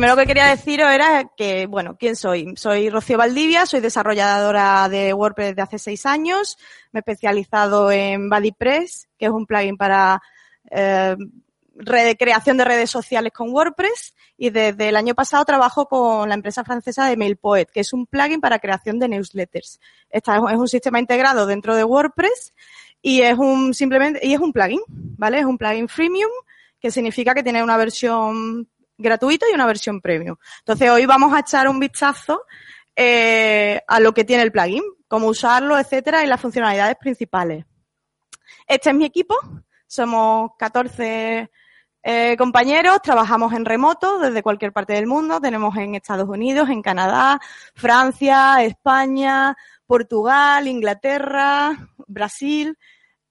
[0.00, 2.54] primero que quería deciros era que, bueno, ¿quién soy?
[2.56, 6.56] Soy Rocío Valdivia, soy desarrolladora de WordPress de hace seis años,
[6.90, 10.22] me he especializado en BuddyPress, que es un plugin para
[10.70, 11.16] eh,
[12.18, 16.64] creación de redes sociales con WordPress y desde el año pasado trabajo con la empresa
[16.64, 19.80] francesa de MailPoet, que es un plugin para creación de newsletters.
[20.08, 22.54] Esta es un sistema integrado dentro de WordPress
[23.02, 25.40] y es un simplemente y es un plugin, ¿vale?
[25.40, 26.30] Es un plugin freemium
[26.80, 28.66] que significa que tiene una versión
[29.00, 30.36] gratuita y una versión premium.
[30.60, 32.44] Entonces hoy vamos a echar un vistazo
[32.94, 37.64] eh, a lo que tiene el plugin, cómo usarlo, etcétera, y las funcionalidades principales.
[38.66, 39.36] Este es mi equipo.
[39.86, 41.50] Somos 14
[42.02, 45.40] eh, compañeros, trabajamos en remoto desde cualquier parte del mundo.
[45.40, 47.40] Tenemos en Estados Unidos, en Canadá,
[47.74, 49.56] Francia, España,
[49.86, 52.78] Portugal, Inglaterra, Brasil.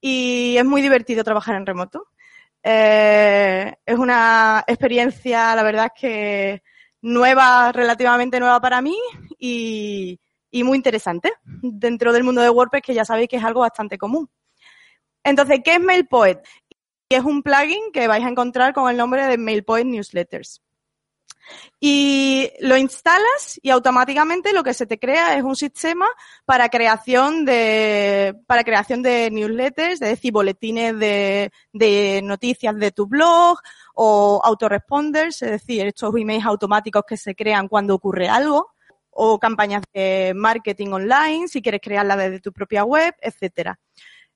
[0.02, 2.08] Y es muy divertido trabajar en remoto.
[2.64, 6.62] Eh, es una experiencia, la verdad que
[7.02, 8.98] nueva, relativamente nueva para mí
[9.38, 10.20] y,
[10.52, 13.98] y muy interesante dentro del mundo de WordPress, que ya sabéis que es algo bastante
[13.98, 14.30] común.
[15.24, 16.40] Entonces, ¿qué es MailPoet?
[17.10, 20.62] Y es un plugin que vais a encontrar con el nombre de MailPoet Newsletters.
[21.80, 26.08] Y lo instalas y automáticamente lo que se te crea es un sistema
[26.46, 33.08] para creación de, para creación de newsletters, es decir, boletines de, de noticias de tu
[33.08, 33.60] blog
[33.94, 38.72] o autoresponders, es decir, estos emails automáticos que se crean cuando ocurre algo
[39.12, 43.80] o campañas de marketing online, si quieres crearla desde tu propia web, etcétera.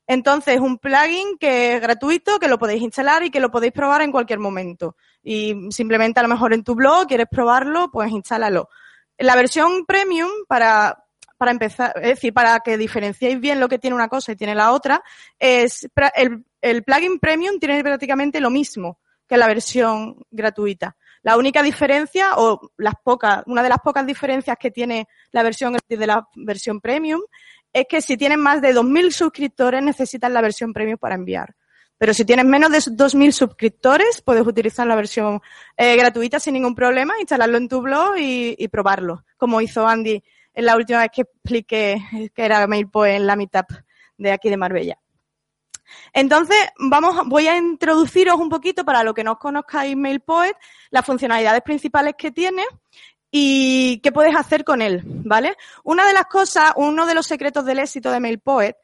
[0.07, 4.01] Entonces, un plugin que es gratuito, que lo podéis instalar y que lo podéis probar
[4.01, 4.95] en cualquier momento.
[5.23, 8.69] Y simplemente a lo mejor en tu blog quieres probarlo, pues instálalo.
[9.17, 11.05] La versión premium para,
[11.37, 14.55] para empezar, es decir, para que diferenciéis bien lo que tiene una cosa y tiene
[14.55, 15.01] la otra,
[15.39, 20.97] es el, el plugin premium tiene prácticamente lo mismo que la versión gratuita.
[21.21, 25.77] La única diferencia, o las pocas, una de las pocas diferencias que tiene la versión
[25.87, 27.21] de la versión premium
[27.73, 31.55] es que si tienes más de 2.000 suscriptores necesitas la versión premium para enviar.
[31.97, 35.41] Pero si tienes menos de 2.000 suscriptores, puedes utilizar la versión
[35.77, 40.21] eh, gratuita sin ningún problema, instalarlo en tu blog y, probarlo, como hizo Andy
[40.53, 41.97] en la última vez que expliqué
[42.35, 43.67] que era MailPoint en la Meetup
[44.17, 44.99] de aquí de Marbella.
[46.11, 50.55] Entonces, vamos, voy a introduciros un poquito para lo que no conozcáis MailPoet,
[50.91, 52.63] las funcionalidades principales que tiene
[53.35, 55.57] y qué puedes hacer con él, ¿vale?
[55.83, 58.75] Una de las cosas, uno de los secretos del éxito de MailPoet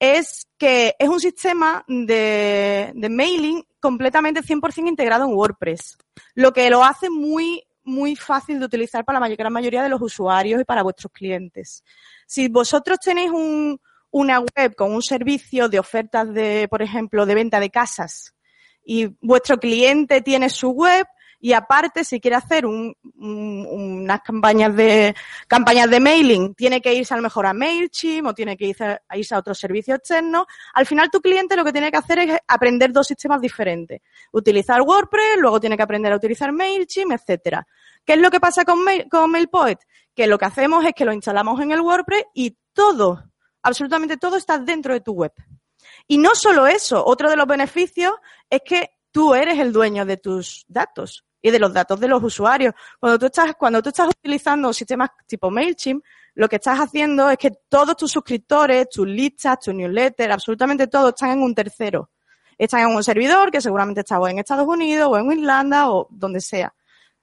[0.00, 5.96] es que es un sistema de, mailing completamente 100% integrado en WordPress,
[6.34, 10.02] lo que lo hace muy, muy fácil de utilizar para la gran mayoría de los
[10.02, 11.84] usuarios y para vuestros clientes.
[12.26, 13.30] Si vosotros tenéis
[14.10, 18.34] una web con un servicio de ofertas de, por ejemplo, de venta de casas
[18.84, 21.06] y vuestro cliente tiene su web,
[21.44, 25.12] y aparte, si quiere hacer unas campañas de,
[25.48, 28.84] campañas de mailing, tiene que irse a lo mejor a MailChimp o tiene que irse
[28.84, 30.46] a, irse a otro servicio externo.
[30.72, 34.00] Al final, tu cliente lo que tiene que hacer es aprender dos sistemas diferentes.
[34.30, 37.66] Utilizar WordPress, luego tiene que aprender a utilizar MailChimp, etcétera.
[38.04, 38.78] ¿Qué es lo que pasa con,
[39.10, 39.78] con MailPoet?
[40.14, 43.20] Que lo que hacemos es que lo instalamos en el WordPress y todo,
[43.64, 45.32] absolutamente todo está dentro de tu web.
[46.06, 48.12] Y no solo eso, otro de los beneficios
[48.48, 52.22] es que tú eres el dueño de tus datos y de los datos de los
[52.22, 52.72] usuarios.
[52.98, 56.02] Cuando tú estás, cuando tú estás utilizando sistemas tipo MailChimp,
[56.34, 61.10] lo que estás haciendo es que todos tus suscriptores, tus listas, tus newsletters, absolutamente todo
[61.10, 62.10] están en un tercero.
[62.56, 66.06] Están en un servidor que seguramente está o en Estados Unidos o en Irlanda o
[66.10, 66.72] donde sea.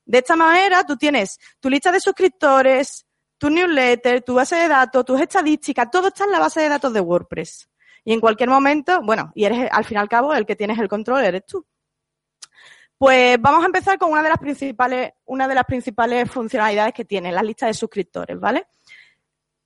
[0.05, 3.05] De esta manera, tú tienes tu lista de suscriptores,
[3.37, 6.91] tu newsletter, tu base de datos, tus estadísticas, todo está en la base de datos
[6.93, 7.69] de WordPress.
[8.03, 10.77] Y en cualquier momento, bueno, y eres al fin y al cabo el que tienes
[10.79, 11.65] el control, eres tú.
[12.99, 17.05] Pues vamos a empezar con una de las principales, una de las principales funcionalidades que
[17.05, 18.67] tiene, la lista de suscriptores, ¿vale?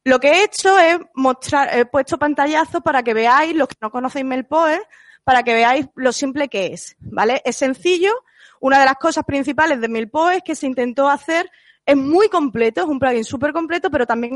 [0.04, 3.90] Lo que he hecho es mostrar, he puesto pantallazo para que veáis, los que no
[3.90, 4.82] conocéis MailPoet,
[5.24, 7.42] para que veáis lo simple que es, ¿vale?
[7.44, 8.14] Es sencillo.
[8.60, 11.50] Una de las cosas principales de MailPoet que se intentó hacer
[11.88, 14.36] es muy completo, es un plugin súper completo, pero también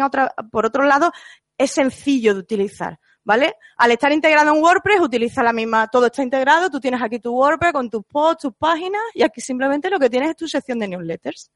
[0.51, 1.11] por otro lado
[1.55, 3.00] es sencillo de utilizar.
[3.27, 3.56] ¿Vale?
[3.75, 7.33] Al estar integrado en WordPress, utiliza la misma, todo está integrado, tú tienes aquí tu
[7.33, 10.79] WordPress con tus posts, tus páginas, y aquí simplemente lo que tienes es tu sección
[10.79, 11.51] de newsletters.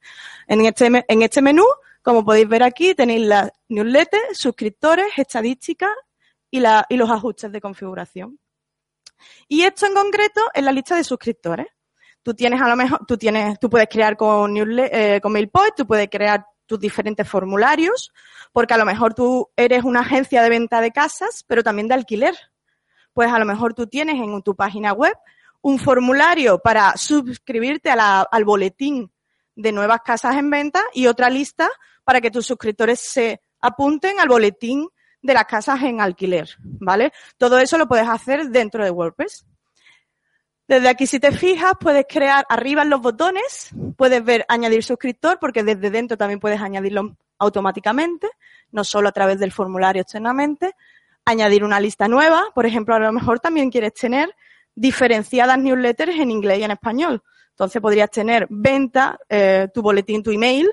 [0.47, 1.63] En este, en este menú,
[2.01, 5.91] como podéis ver aquí, tenéis las newsletters, suscriptores, estadísticas
[6.49, 8.37] y, la, y los ajustes de configuración.
[9.47, 11.67] Y esto en concreto es la lista de suscriptores.
[12.21, 15.87] Tú tienes a lo mejor, tú tienes, tú puedes crear con, eh, con MailPoint, tú
[15.87, 18.13] puedes crear tus diferentes formularios,
[18.51, 21.95] porque a lo mejor tú eres una agencia de venta de casas, pero también de
[21.95, 22.35] alquiler.
[23.13, 25.15] Pues a lo mejor tú tienes en tu página web
[25.61, 29.11] un formulario para suscribirte al boletín
[29.55, 31.69] de nuevas casas en venta y otra lista
[32.03, 34.87] para que tus suscriptores se apunten al boletín
[35.21, 37.13] de las casas en alquiler, ¿vale?
[37.37, 39.45] Todo eso lo puedes hacer dentro de WordPress.
[40.67, 45.37] Desde aquí, si te fijas, puedes crear arriba en los botones, puedes ver añadir suscriptor,
[45.39, 48.29] porque desde dentro también puedes añadirlo automáticamente,
[48.71, 50.75] no solo a través del formulario externamente.
[51.25, 54.33] Añadir una lista nueva, por ejemplo, a lo mejor también quieres tener
[54.75, 57.23] diferenciadas newsletters en inglés y en español.
[57.49, 60.71] Entonces podrías tener venta, eh, tu boletín, tu email,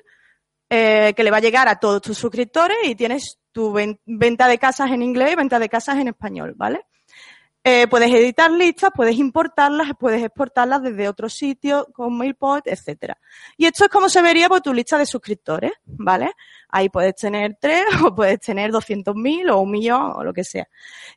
[0.70, 3.72] eh, que le va a llegar a todos tus suscriptores y tienes tu
[4.04, 6.82] venta de casas en inglés y venta de casas en español, ¿vale?
[7.70, 13.18] Eh, puedes editar listas, puedes importarlas, puedes exportarlas desde otro sitio con MailPoint, etcétera.
[13.58, 16.32] Y esto es como se vería por tu lista de suscriptores, ¿vale?
[16.70, 20.66] Ahí puedes tener tres o puedes tener 200.000 o un millón o lo que sea.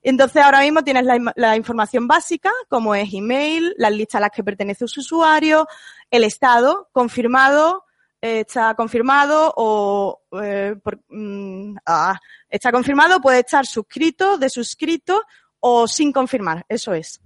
[0.03, 4.43] Entonces ahora mismo tienes la, información básica, como es email, las listas a las que
[4.43, 5.69] pertenece su usuario,
[6.09, 7.85] el estado confirmado,
[8.21, 10.75] eh, está confirmado o eh,
[11.07, 12.19] mm, ah,
[12.49, 15.23] está confirmado, puede estar suscrito, de suscrito
[15.61, 17.21] o sin confirmar, eso es.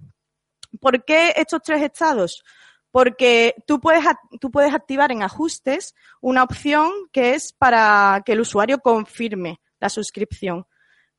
[0.80, 2.44] ¿Por qué estos tres estados?
[2.92, 4.04] Porque tú puedes,
[4.40, 9.88] tú puedes activar en ajustes una opción que es para que el usuario confirme la
[9.88, 10.66] suscripción,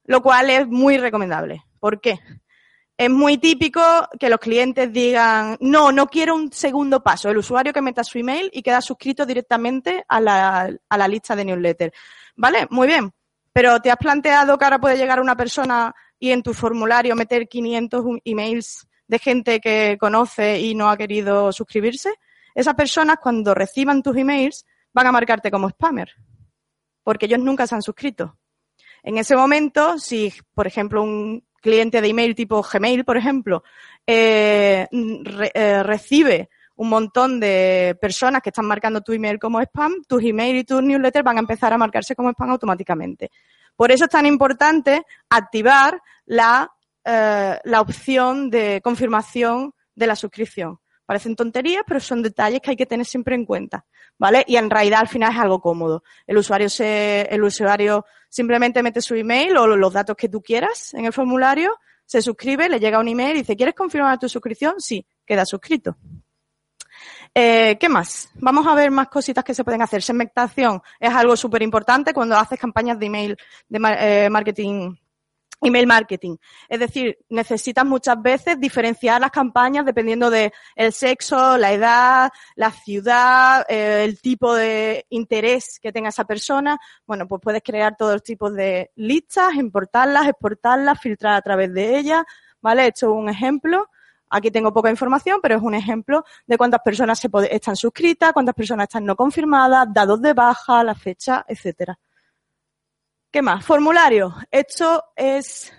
[0.06, 1.64] lo cual es muy recomendable.
[1.80, 2.19] ¿Por qué?
[2.98, 3.81] Es muy típico
[4.20, 8.18] que los clientes digan, no, no quiero un segundo paso, el usuario que meta su
[8.18, 11.94] email y queda suscrito directamente a la, a la lista de newsletter.
[12.36, 12.68] ¿Vale?
[12.72, 13.12] Muy bien.
[13.54, 17.48] Pero ¿te has planteado que ahora puede llegar una persona y en tu formulario meter
[17.48, 22.14] 500 emails de gente que conoce y no ha querido suscribirse,
[22.54, 26.12] esas personas cuando reciban tus emails van a marcarte como spammer,
[27.04, 28.38] porque ellos nunca se han suscrito.
[29.04, 33.63] En ese momento, si, por ejemplo, un cliente de email tipo Gmail, por ejemplo,
[34.06, 40.24] eh, eh, recibe un montón de personas que están marcando tu email como spam, tus
[40.24, 43.31] emails y tus newsletters van a empezar a marcarse como spam automáticamente.
[43.77, 46.69] Por eso es tan importante activar la,
[47.06, 50.79] eh, la opción de confirmación de la suscripción.
[51.06, 53.85] Parecen tonterías, pero son detalles que hay que tener siempre en cuenta,
[54.18, 54.44] ¿vale?
[54.45, 56.03] Y en realidad al final es algo cómodo.
[56.25, 60.94] El usuario se, el usuario simplemente mete su email o los datos que tú quieras
[60.94, 64.75] en el formulario, se suscribe, le llega un email y dice, ¿quieres confirmar tu suscripción?
[64.79, 65.97] Sí, queda suscrito.
[67.39, 68.30] Eh, ¿Qué más?
[68.34, 70.01] Vamos a ver más cositas que se pueden hacer.
[70.01, 73.38] Segmentación es algo súper importante cuando haces campañas de email,
[73.69, 74.95] de eh, marketing
[75.62, 76.38] Email marketing.
[76.68, 82.72] Es decir, necesitas muchas veces diferenciar las campañas dependiendo de el sexo, la edad, la
[82.72, 86.80] ciudad, eh, el tipo de interés que tenga esa persona.
[87.06, 92.00] Bueno, pues puedes crear todos los tipos de listas, importarlas, exportarlas, filtrar a través de
[92.00, 92.24] ellas.
[92.62, 92.86] ¿Vale?
[92.86, 93.89] He hecho un ejemplo.
[94.29, 98.56] Aquí tengo poca información, pero es un ejemplo de cuántas personas se están suscritas, cuántas
[98.56, 101.97] personas están no confirmadas, dados de baja, la fecha, etcétera.
[103.31, 103.63] ¿Qué más?
[103.65, 104.35] Formulario.
[104.51, 105.71] Esto es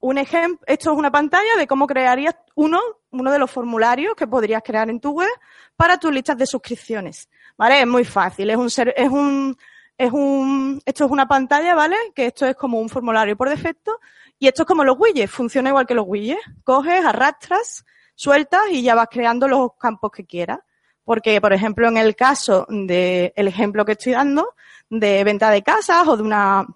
[0.00, 4.26] un ejemplo, esto es una pantalla de cómo crearías uno, uno de los formularios que
[4.26, 5.30] podrías crear en tu web
[5.76, 7.28] para tus listas de suscripciones.
[7.56, 7.80] ¿Vale?
[7.80, 8.50] Es muy fácil.
[8.50, 9.56] Es un, es un,
[9.96, 11.96] es un, esto es una pantalla, ¿vale?
[12.14, 14.00] Que esto es como un formulario por defecto
[14.42, 16.42] y esto es como los widgets, funciona igual que los widgets.
[16.64, 17.84] Coges, arrastras,
[18.16, 20.58] sueltas y ya vas creando los campos que quieras.
[21.04, 24.56] Porque, por ejemplo, en el caso del ejemplo que estoy dando,
[24.90, 26.66] de venta de casas o de una,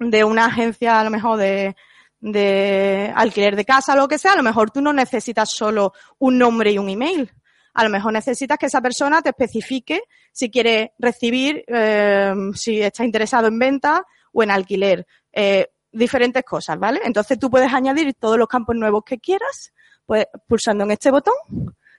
[0.00, 1.76] de una agencia a lo mejor de,
[2.18, 6.38] de alquiler de casa lo que sea, a lo mejor tú no necesitas solo un
[6.38, 7.30] nombre y un email.
[7.72, 13.04] A lo mejor necesitas que esa persona te especifique si quiere recibir, eh, si está
[13.04, 15.06] interesado en venta o en alquiler.
[15.32, 17.00] Eh, diferentes cosas, ¿vale?
[17.04, 19.72] Entonces tú puedes añadir todos los campos nuevos que quieras,
[20.06, 21.34] pues pulsando en este botón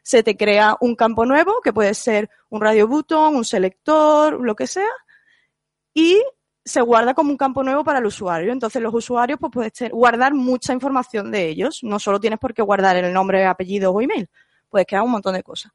[0.03, 4.55] se te crea un campo nuevo que puede ser un radio button, un selector, lo
[4.55, 4.89] que sea,
[5.93, 6.21] y
[6.63, 8.51] se guarda como un campo nuevo para el usuario.
[8.51, 11.79] Entonces los usuarios pues puedes guardar mucha información de ellos.
[11.83, 14.29] No solo tienes por qué guardar el nombre, apellido o email.
[14.69, 15.71] Puedes crear un montón de cosas.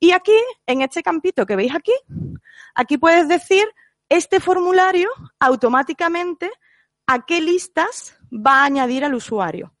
[0.00, 1.92] Y aquí, en este campito que veis aquí,
[2.74, 3.66] aquí puedes decir
[4.08, 5.10] este formulario
[5.40, 6.50] automáticamente
[7.08, 9.74] a qué listas va a añadir al usuario.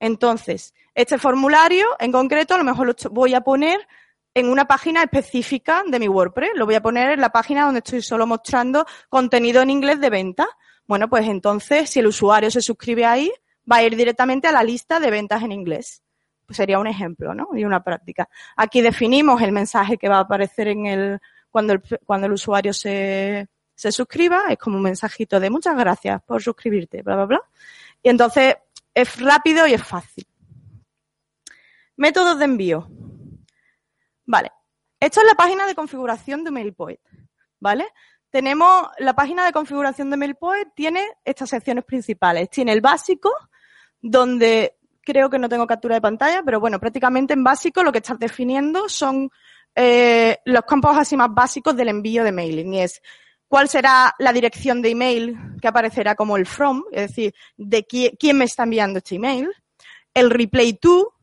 [0.00, 3.86] Entonces, este formulario en concreto a lo mejor lo voy a poner
[4.34, 6.50] en una página específica de mi WordPress.
[6.56, 10.10] Lo voy a poner en la página donde estoy solo mostrando contenido en inglés de
[10.10, 10.48] venta.
[10.86, 13.32] Bueno, pues entonces, si el usuario se suscribe ahí,
[13.70, 16.02] va a ir directamente a la lista de ventas en inglés.
[16.44, 17.50] Pues sería un ejemplo, ¿no?
[17.54, 18.28] Y una práctica.
[18.56, 22.74] Aquí definimos el mensaje que va a aparecer en el, cuando el, cuando el usuario
[22.74, 24.44] se, se suscriba.
[24.50, 27.42] Es como un mensajito de muchas gracias por suscribirte, bla, bla, bla.
[28.02, 28.56] Y entonces
[28.92, 30.26] es rápido y es fácil.
[31.96, 32.88] Métodos de envío.
[34.26, 34.50] Vale.
[34.98, 37.00] Esto es la página de configuración de MailPoet,
[37.60, 37.86] ¿vale?
[38.30, 42.48] Tenemos la página de configuración de MailPoet, tiene estas secciones principales.
[42.50, 43.30] Tiene el básico,
[44.00, 47.98] donde creo que no tengo captura de pantalla, pero bueno, prácticamente en básico lo que
[47.98, 49.30] estás definiendo son
[49.74, 52.74] eh, los campos así más básicos del envío de mailing.
[52.74, 53.02] Y es
[53.48, 58.36] cuál será la dirección de email que aparecerá como el from, es decir, de quién,
[58.36, 59.48] me está enviando este email.
[60.12, 61.14] El replay to,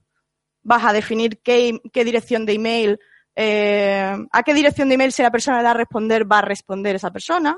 [0.63, 2.99] vas a definir qué, dirección de email,
[3.35, 6.43] eh, a qué dirección de email si la persona le da a responder, va a
[6.43, 7.57] responder esa persona.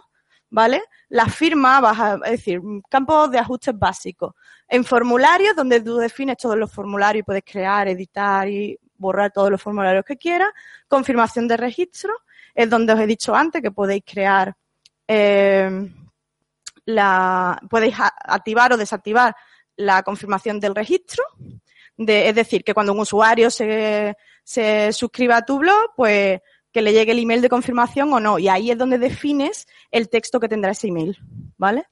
[0.54, 0.84] ¿vale?
[1.10, 4.36] La firma, vas a decir, campos de ajustes básicos.
[4.68, 9.60] En formularios, donde tú defines todos los formularios puedes crear, editar y borrar todos los
[9.60, 10.50] formularios que quieras.
[10.88, 12.14] Confirmación de registro,
[12.54, 14.56] es donde os he dicho antes que podéis crear
[15.08, 15.90] eh,
[16.86, 19.36] la, podéis activar o desactivar
[19.76, 21.24] la confirmación del registro.
[21.98, 26.42] Es decir, que cuando un usuario se, se suscriba a tu blog, pues
[26.72, 28.40] que le llegue el email de confirmación o no.
[28.40, 31.18] Y ahí es donde defines el texto que tendrá ese email,
[31.58, 31.88] ¿vale?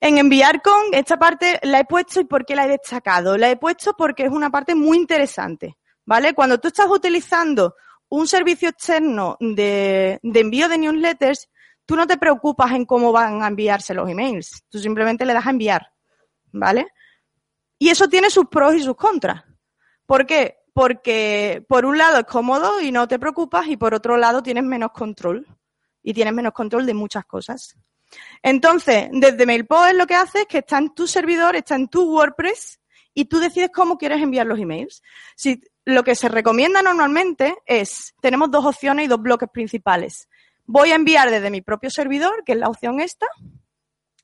[0.00, 3.38] En enviar con, esta parte la he puesto y por qué la he destacado.
[3.38, 6.34] La he puesto porque es una parte muy interesante, ¿vale?
[6.34, 7.76] Cuando tú estás utilizando
[8.10, 11.48] un servicio externo de, envío de newsletters,
[11.86, 14.64] tú no te preocupas en cómo van a enviarse los emails.
[14.68, 15.92] Tú simplemente le das a enviar,
[16.52, 16.88] ¿vale?
[17.78, 19.42] Y eso tiene sus pros y sus contras.
[20.06, 20.60] ¿Por qué?
[20.72, 24.64] porque por un lado es cómodo y no te preocupas y por otro lado tienes
[24.64, 25.46] menos control
[26.02, 27.76] y tienes menos control de muchas cosas.
[28.42, 32.10] Entonces, desde MailPost lo que hace es que está en tu servidor, está en tu
[32.10, 32.80] WordPress
[33.14, 35.02] y tú decides cómo quieres enviar los emails.
[35.36, 40.28] Si, lo que se recomienda normalmente es, tenemos dos opciones y dos bloques principales.
[40.66, 43.26] Voy a enviar desde mi propio servidor, que es la opción esta.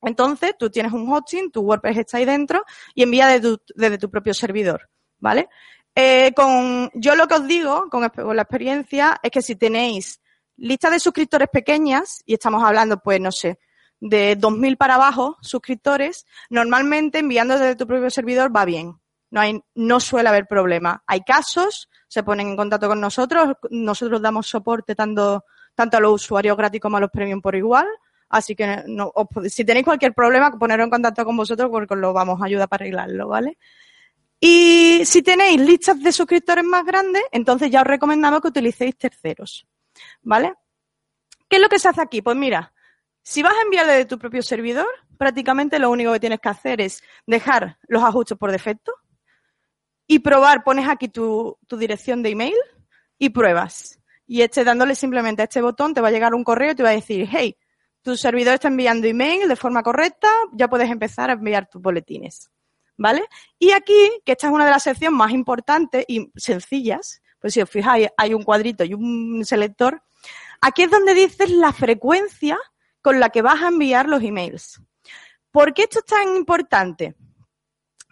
[0.02, 4.10] Entonces, tú tienes un hosting, tu WordPress está ahí dentro y envía desde tu, tu
[4.10, 5.48] propio servidor, ¿vale?
[5.94, 10.20] Eh, con, yo lo que os digo con, la experiencia es que si tenéis
[10.58, 13.58] listas de suscriptores pequeñas, y estamos hablando, pues, no sé,
[13.98, 19.00] de 2.000 para abajo suscriptores, normalmente enviando desde tu propio servidor va bien.
[19.74, 21.02] No, suele haber problema.
[21.06, 26.22] Hay casos, se ponen en contacto con nosotros, nosotros damos soporte tanto, tanto a los
[26.22, 27.86] usuarios gratis como a los premium por igual.
[28.28, 29.12] Así que no,
[29.48, 32.68] si tenéis cualquier problema, poneros en contacto con vosotros porque os lo vamos a ayudar
[32.68, 33.58] para arreglarlo, ¿vale?
[34.40, 39.66] Y si tenéis listas de suscriptores más grandes, entonces ya os recomendamos que utilicéis terceros.
[40.22, 40.54] ¿Vale?
[41.48, 42.22] ¿Qué es lo que se hace aquí?
[42.22, 42.72] Pues mira,
[43.22, 46.80] si vas a enviar desde tu propio servidor, prácticamente lo único que tienes que hacer
[46.80, 48.92] es dejar los ajustes por defecto
[50.06, 52.54] y probar, pones aquí tu, dirección de email
[53.18, 53.98] y pruebas.
[54.26, 56.82] Y este dándole simplemente a este botón te va a llegar un correo y te
[56.82, 57.56] va a decir, hey,
[58.02, 62.50] tu servidor está enviando email de forma correcta, ya puedes empezar a enviar tus boletines.
[62.96, 63.22] ¿vale?
[63.58, 67.60] Y aquí, que esta es una de las secciones más importantes y sencillas, pues si
[67.60, 70.02] os fijáis, hay un cuadrito y un selector,
[70.60, 72.58] aquí es donde dices la frecuencia
[73.02, 74.80] con la que vas a enviar los emails.
[75.50, 77.14] ¿Por qué esto es tan importante?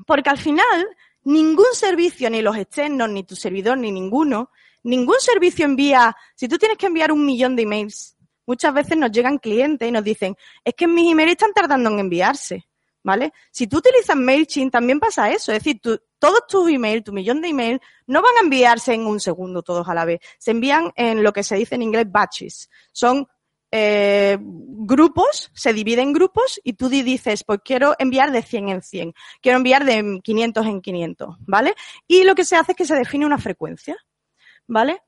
[0.06, 0.88] Porque al final,
[1.24, 4.50] ningún servicio, ni los externos, ni tu servidor, ni ninguno,
[4.82, 8.16] ningún servicio envía, si tú tienes que enviar un millón de emails,
[8.46, 11.98] muchas veces nos llegan clientes y nos dicen, es que mis emails están tardando en
[11.98, 12.66] enviarse.
[13.04, 13.32] ¿vale?
[13.52, 15.52] Si tú utilizas MailChimp, también pasa eso.
[15.52, 15.80] Es decir,
[16.18, 19.86] todos tus emails, tu millón de emails, no van a enviarse en un segundo todos
[19.88, 20.20] a la vez.
[20.38, 22.70] Se envían en lo que se dice en inglés batches.
[22.90, 23.28] Son
[23.76, 28.82] eh, grupos, se dividen en grupos y tú dices, pues quiero enviar de 100 en
[28.82, 31.74] 100, quiero enviar de 500 en 500, ¿vale?
[32.06, 33.96] Y lo que se hace es que se define una frecuencia,
[34.68, 35.02] ¿vale?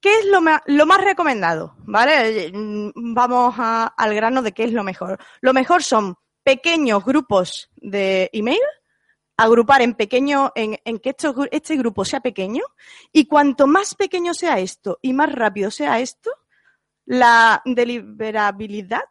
[0.00, 1.74] ¿Qué es lo más, lo más recomendado?
[1.78, 2.52] ¿Vale?
[2.52, 5.18] Mm, vamos al grano de qué es lo mejor.
[5.40, 8.62] Lo mejor son pequeños grupos de email,
[9.36, 11.16] agrupar en pequeño, en, que
[11.50, 12.62] este grupo sea pequeño,
[13.12, 16.30] y cuanto más pequeño sea esto y más rápido sea esto,
[17.06, 19.04] la deliberabilidad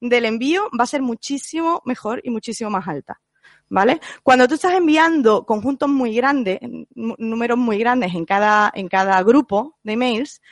[0.00, 3.20] del envío va a ser muchísimo mejor y muchísimo más alta.
[3.68, 4.00] ¿Vale?
[4.24, 6.58] Cuando tú estás enviando conjuntos muy grandes,
[6.94, 10.42] números muy grandes en cada, en cada grupo de emails,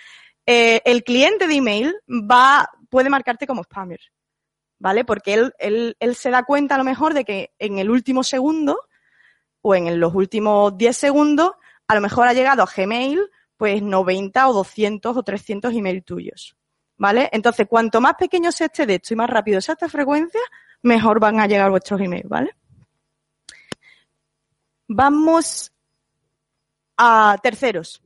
[0.47, 4.01] eh, el cliente de email va, puede marcarte como spammer.
[4.79, 5.05] ¿vale?
[5.05, 8.23] Porque él, él, él se da cuenta a lo mejor de que en el último
[8.23, 8.81] segundo
[9.61, 11.53] o en los últimos 10 segundos,
[11.87, 13.21] a lo mejor ha llegado a Gmail
[13.59, 16.57] pues 90 o 200 o 300 emails tuyos,
[16.97, 17.29] ¿vale?
[17.33, 20.41] Entonces, cuanto más pequeño sea este de esto y más rápido sea esta frecuencia,
[20.83, 22.55] mejor van a llegar vuestros emails, ¿vale?
[24.87, 25.73] Vamos
[26.97, 28.01] a terceros.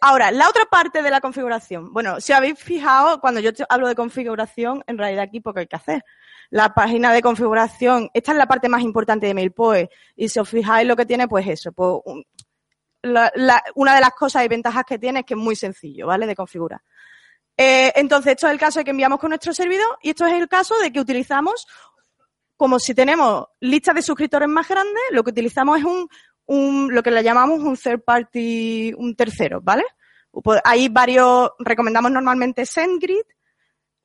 [0.00, 1.92] Ahora, la otra parte de la configuración.
[1.92, 5.76] Bueno, si habéis fijado, cuando yo hablo de configuración, en realidad aquí poco hay que
[5.76, 6.04] hacer.
[6.50, 9.90] La página de configuración, esta es la parte más importante de MailPoe.
[10.16, 12.00] Y si os fijáis lo que tiene, pues eso, pues
[13.02, 16.26] una de las cosas y ventajas que tiene es que es muy sencillo, ¿vale?
[16.26, 16.80] De configurar.
[17.56, 20.34] Eh, entonces, esto es el caso de que enviamos con nuestro servidor y esto es
[20.34, 21.66] el caso de que utilizamos,
[22.56, 26.08] como si tenemos listas de suscriptores más grandes, lo que utilizamos es un,
[26.46, 29.84] un lo que le llamamos un third party, un tercero, ¿vale?
[30.30, 33.24] Pues hay varios, recomendamos normalmente SendGrid,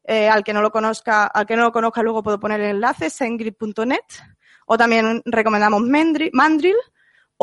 [0.06, 2.76] eh, al que no lo conozca, al que no lo conozca luego puedo poner el
[2.76, 4.00] enlace, sendgrid.net,
[4.66, 6.78] o también recomendamos Mandrill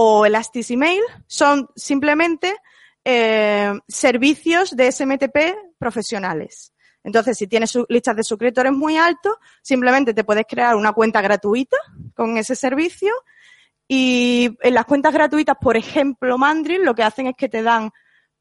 [0.03, 1.03] o Elastic Email.
[1.27, 2.57] Son simplemente
[3.05, 5.37] eh, servicios de SMTP
[5.79, 6.73] profesionales.
[7.05, 11.77] Entonces, si tienes listas de suscriptores muy altos, simplemente te puedes crear una cuenta gratuita
[12.15, 13.13] con ese servicio.
[13.87, 17.91] Y en las cuentas gratuitas, por ejemplo, Mandrill, lo que hacen es que te dan,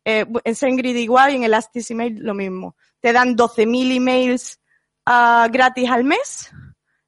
[0.06, 4.62] eh, en SendGrid igual y en Elastic Email lo mismo, te dan 12.000 emails
[5.08, 6.51] uh, gratis al mes.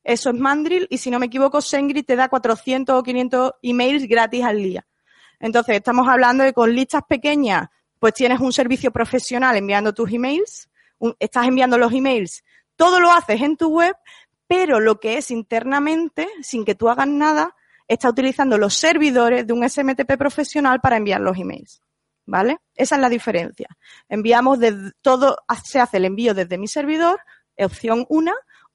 [0.03, 0.87] Eso es Mandrill.
[0.89, 4.85] Y si no me equivoco, SendGrid te da 400 o 500 emails gratis al día.
[5.39, 7.67] Entonces, estamos hablando de con listas pequeñas,
[7.99, 10.69] pues tienes un servicio profesional enviando tus emails,
[11.19, 12.43] estás enviando los emails,
[12.75, 13.95] todo lo haces en tu web,
[14.47, 17.55] pero lo que es internamente, sin que tú hagas nada,
[17.87, 21.81] está utilizando los servidores de un SMTP profesional para enviar los emails.
[22.25, 22.59] ¿Vale?
[22.75, 23.67] Esa es la diferencia.
[24.07, 27.19] Enviamos de todo, se hace el envío desde mi servidor,
[27.57, 28.31] opción 1,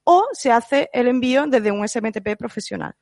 [0.09, 2.95] o se hace el envío desde un SMTP profesional.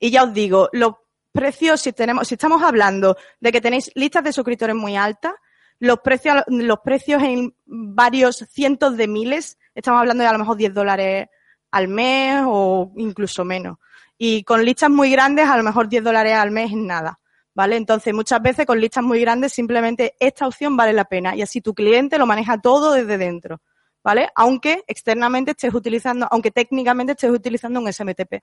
[0.00, 0.94] Y ya os digo, los
[1.30, 5.32] precios, si tenemos, si estamos hablando de que tenéis listas de suscriptores muy altas,
[5.78, 10.56] los precios, los precios en varios cientos de miles, estamos hablando de a lo mejor
[10.56, 11.28] 10 dólares
[11.70, 13.78] al mes o incluso menos.
[14.18, 17.20] Y con listas muy grandes, a lo mejor 10 dólares al mes es nada.
[17.54, 17.76] ¿Vale?
[17.76, 21.60] Entonces, muchas veces con listas muy grandes, simplemente esta opción vale la pena y así
[21.60, 23.60] tu cliente lo maneja todo desde dentro.
[24.02, 24.28] ¿Vale?
[24.34, 28.42] Aunque externamente estés utilizando, aunque técnicamente estés utilizando un SMTP.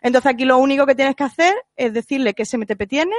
[0.00, 3.18] Entonces aquí lo único que tienes que hacer es decirle qué SMTP tienes,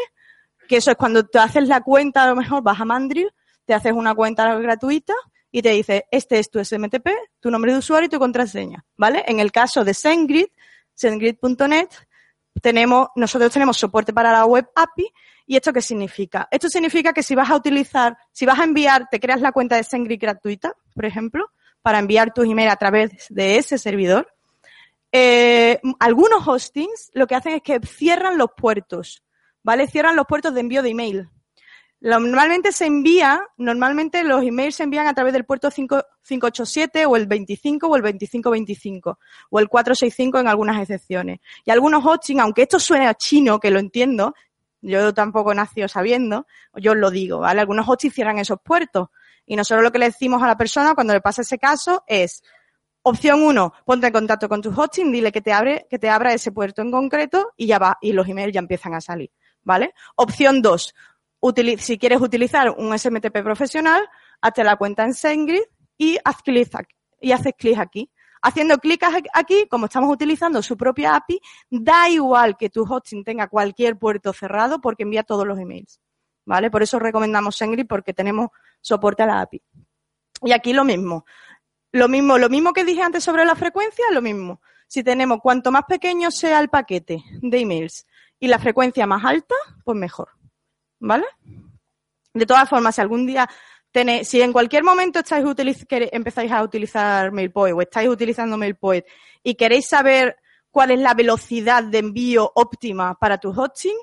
[0.67, 3.31] que eso es cuando te haces la cuenta, a lo mejor vas a Mandrill,
[3.65, 5.13] te haces una cuenta gratuita
[5.51, 9.23] y te dice, este es tu SMTP, tu nombre de usuario y tu contraseña, ¿vale?
[9.27, 10.47] En el caso de SendGrid,
[10.95, 11.89] sendgrid.net,
[12.61, 15.11] tenemos, nosotros tenemos soporte para la web API
[15.45, 16.47] ¿Y esto qué significa?
[16.51, 19.75] Esto significa que si vas a utilizar, si vas a enviar, te creas la cuenta
[19.75, 21.51] de SendGrid gratuita, por ejemplo,
[21.83, 24.33] para enviar tus emails a través de ese servidor.
[25.11, 29.21] Eh, algunos hostings lo que hacen es que cierran los puertos,
[29.61, 29.87] ¿vale?
[29.87, 31.29] Cierran los puertos de envío de email.
[31.99, 37.27] Normalmente se envía, normalmente los emails se envían a través del puerto 587 o el
[37.27, 39.19] 25 o el 2525
[39.49, 41.39] o el 465 en algunas excepciones.
[41.63, 44.33] Y algunos hostings, aunque esto suene a chino, que lo entiendo,
[44.81, 47.61] yo tampoco nací sabiendo, yo os lo digo, ¿vale?
[47.61, 49.07] Algunos hostings cierran esos puertos.
[49.45, 52.41] Y nosotros lo que le decimos a la persona cuando le pasa ese caso es,
[53.01, 56.33] opción uno, ponte en contacto con tu hosting, dile que te abre, que te abra
[56.33, 59.31] ese puerto en concreto y ya va, y los emails ya empiezan a salir,
[59.63, 59.93] ¿vale?
[60.15, 60.93] Opción dos,
[61.79, 64.07] si quieres utilizar un SMTP profesional,
[64.41, 65.63] hazte la cuenta en SendGrid
[65.97, 66.69] y haz clic
[67.19, 68.09] y haces clic aquí.
[68.41, 69.01] Haciendo clic
[69.33, 74.33] aquí, como estamos utilizando su propia API, da igual que tu hosting tenga cualquier puerto
[74.33, 76.01] cerrado porque envía todos los emails.
[76.45, 76.69] ¿vale?
[76.69, 78.49] Por eso recomendamos SendGrid porque tenemos
[78.83, 79.63] soporte a la API.
[80.43, 81.25] Y aquí lo mismo.
[81.91, 84.61] Lo mismo, lo mismo que dije antes sobre la frecuencia, lo mismo.
[84.87, 88.05] Si tenemos cuanto más pequeño sea el paquete de emails
[88.39, 90.29] y la frecuencia más alta, pues mejor.
[90.99, 91.25] ¿Vale?
[92.33, 93.49] De todas formas, si algún día
[93.91, 95.45] tenéis, si en cualquier momento estáis
[96.11, 99.05] empezáis a utilizar MailPoet o estáis utilizando MailPoet
[99.43, 100.37] y queréis saber
[100.71, 103.95] cuál es la velocidad de envío óptima para tu hosting,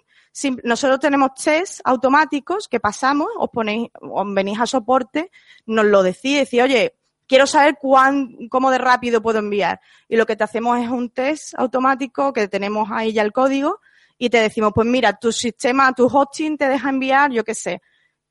[0.62, 5.30] nosotros tenemos test automáticos que pasamos, os ponéis, os venís a soporte,
[5.66, 6.94] nos lo decís, decís, oye,
[7.26, 9.80] quiero saber cuán, cómo de rápido puedo enviar.
[10.08, 13.80] Y lo que te hacemos es un test automático que tenemos ahí ya el código
[14.18, 17.82] y te decimos, pues mira, tu sistema, tu hosting te deja enviar, yo qué sé,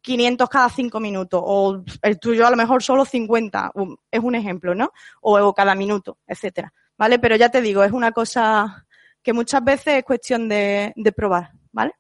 [0.02, 3.72] 500 cada 5 minutos o el tuyo a lo mejor solo 50,
[4.10, 4.94] es un ejemplo, ¿no?
[5.22, 6.74] O, cada minuto, etcétera.
[6.98, 7.20] ¿Vale?
[7.20, 8.86] Pero ya te digo, es una cosa
[9.22, 11.59] que muchas veces es cuestión de probar.
[11.72, 11.94] ¿Vale?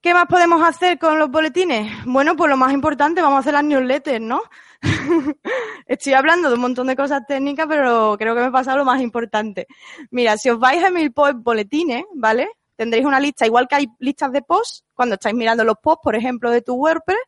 [0.00, 1.92] ¿Qué más podemos hacer con los boletines?
[2.04, 4.42] Bueno, pues lo más importante, vamos a hacer las newsletters, ¿no?
[5.86, 8.84] Estoy hablando de un montón de cosas técnicas, pero creo que me he pasado lo
[8.84, 9.66] más importante.
[10.10, 12.48] Mira, si os vais a MailPoet boletines, ¿vale?
[12.76, 16.14] Tendréis una lista, igual que hay listas de posts, cuando estáis mirando los posts, por
[16.14, 17.18] ejemplo, de tu WordPress,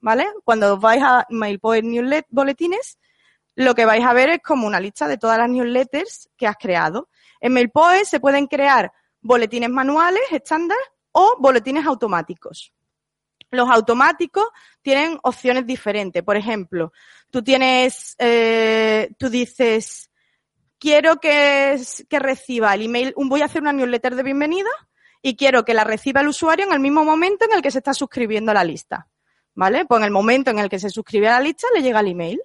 [0.00, 0.26] ¿vale?
[0.44, 2.98] Cuando os vais a MailPoet Newsletter boletines,
[3.54, 6.56] lo que vais a ver es como una lista de todas las newsletters que has
[6.56, 7.08] creado.
[7.40, 8.92] En MailPoet se pueden crear
[9.28, 10.78] boletines manuales estándar
[11.12, 12.72] o boletines automáticos.
[13.50, 14.46] Los automáticos
[14.80, 16.22] tienen opciones diferentes.
[16.22, 16.92] Por ejemplo,
[17.30, 20.10] tú tienes, eh, tú dices,
[20.78, 24.70] quiero que, que reciba el email, voy a hacer una newsletter de bienvenida
[25.20, 27.78] y quiero que la reciba el usuario en el mismo momento en el que se
[27.78, 29.08] está suscribiendo a la lista.
[29.54, 29.84] ¿Vale?
[29.84, 32.08] Pues en el momento en el que se suscribe a la lista le llega el
[32.08, 32.40] email.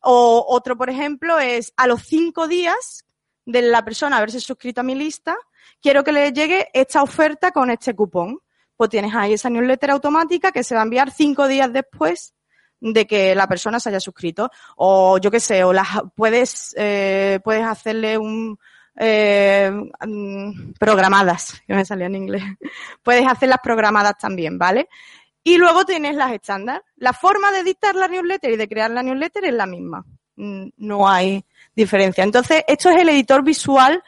[0.00, 3.04] O otro, por ejemplo, es a los cinco días
[3.46, 5.36] de la persona haberse suscrito a mi lista,
[5.80, 8.38] quiero que le llegue esta oferta con este cupón.
[8.76, 12.34] Pues tienes ahí esa newsletter automática que se va a enviar cinco días después
[12.80, 14.50] de que la persona se haya suscrito.
[14.76, 18.58] O yo qué sé, o las puedes, eh, puedes hacerle un,
[18.96, 19.70] eh,
[20.06, 22.42] mm, programadas, que me salía en inglés.
[23.02, 24.88] Puedes hacerlas programadas también, ¿vale?
[25.42, 26.82] Y luego tienes las estándar.
[26.96, 30.04] La forma de editar la newsletter y de crear la newsletter es la misma.
[30.36, 32.24] Mm, no hay diferencia.
[32.24, 34.02] Entonces, esto es el editor visual,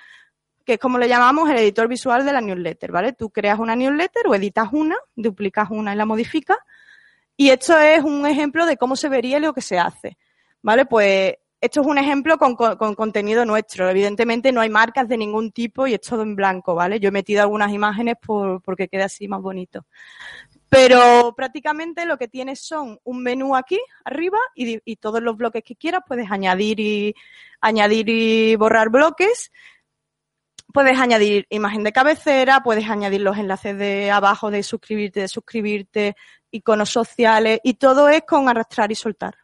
[0.66, 3.12] que es como le llamamos el editor visual de la newsletter, ¿vale?
[3.12, 6.58] Tú creas una newsletter o editas una, duplicas una y la modificas.
[7.36, 10.18] Y esto es un ejemplo de cómo se vería lo que se hace,
[10.62, 10.84] ¿vale?
[10.84, 13.88] Pues esto es un ejemplo con, contenido nuestro.
[13.88, 16.98] Evidentemente no hay marcas de ningún tipo y es todo en blanco, ¿vale?
[16.98, 19.86] Yo he metido algunas imágenes por, porque quede así más bonito.
[20.68, 25.76] Pero prácticamente lo que tienes son un menú aquí arriba y, todos los bloques que
[25.76, 27.14] quieras puedes añadir y
[27.60, 29.52] añadir y borrar bloques.
[30.76, 36.16] Puedes añadir imagen de cabecera, puedes añadir los enlaces de abajo de suscribirte, de suscribirte,
[36.50, 39.36] iconos sociales y todo es con arrastrar y soltar.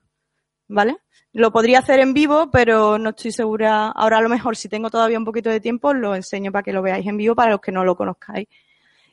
[0.68, 0.98] ¿Vale?
[1.32, 3.86] Lo podría hacer en vivo, pero no estoy segura.
[3.92, 6.74] Ahora a lo mejor si tengo todavía un poquito de tiempo lo enseño para que
[6.74, 8.46] lo veáis en vivo para los que no lo conozcáis.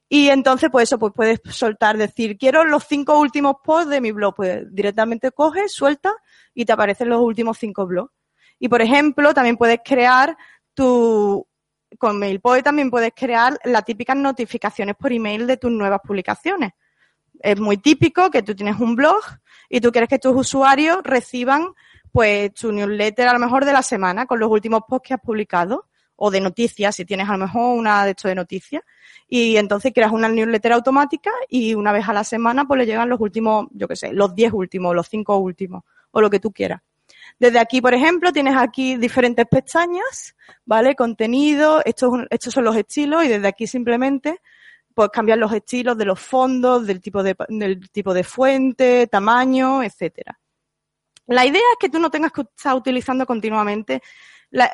[0.10, 4.12] Y entonces, pues eso, pues puedes soltar, decir, quiero los cinco últimos posts de mi
[4.12, 4.36] blog.
[4.36, 6.14] Pues directamente coges, suelta
[6.54, 8.12] y te aparecen los últimos cinco blogs.
[8.60, 10.36] Y por ejemplo, también puedes crear
[10.74, 11.48] tu,
[11.98, 16.74] con MailPoet también puedes crear las típicas notificaciones por email de tus nuevas publicaciones.
[17.42, 19.22] Es muy típico que tú tienes un blog
[19.70, 21.70] y tú quieres que tus usuarios reciban
[22.12, 25.22] pues tu newsletter a lo mejor de la semana con los últimos posts que has
[25.22, 28.84] publicado o de noticias, si tienes a lo mejor una de esto de noticias.
[29.28, 33.08] Y entonces creas una newsletter automática y una vez a la semana pues le llegan
[33.08, 36.52] los últimos, yo qué sé, los 10 últimos, los 5 últimos o lo que tú
[36.52, 36.82] quieras.
[37.40, 40.96] Desde aquí, por ejemplo, tienes aquí diferentes pestañas, ¿vale?
[40.96, 44.42] Contenido, estos, estos son los estilos y desde aquí simplemente
[44.94, 49.82] pues cambiar los estilos de los fondos, del tipo de, del tipo de fuente, tamaño,
[49.82, 50.38] etcétera.
[51.28, 54.02] La idea es que tú no tengas que estar utilizando continuamente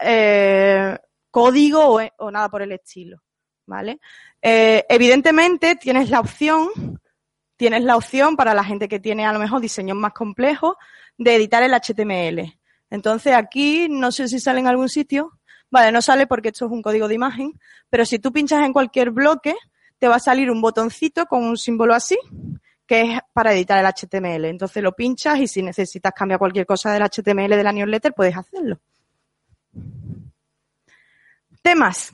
[0.01, 0.97] eh,
[1.29, 3.21] código o, nada por el estilo,
[3.67, 3.99] ¿vale?
[4.41, 6.69] Eh, evidentemente tienes la opción,
[7.57, 10.75] tienes la opción para la gente que tiene a lo mejor diseños más complejos
[11.17, 12.57] de editar el HTML.
[12.89, 15.39] Entonces aquí, no sé si sale en algún sitio,
[15.71, 18.73] vale, no sale porque esto es un código de imagen, pero si tú pinchas en
[18.73, 19.55] cualquier bloque,
[19.97, 22.17] te va a salir un botoncito con un símbolo así,
[22.85, 24.45] que es para editar el HTML.
[24.45, 28.37] Entonces lo pinchas y si necesitas cambiar cualquier cosa del HTML de la newsletter, puedes
[28.37, 28.79] hacerlo.
[31.61, 32.13] Temas.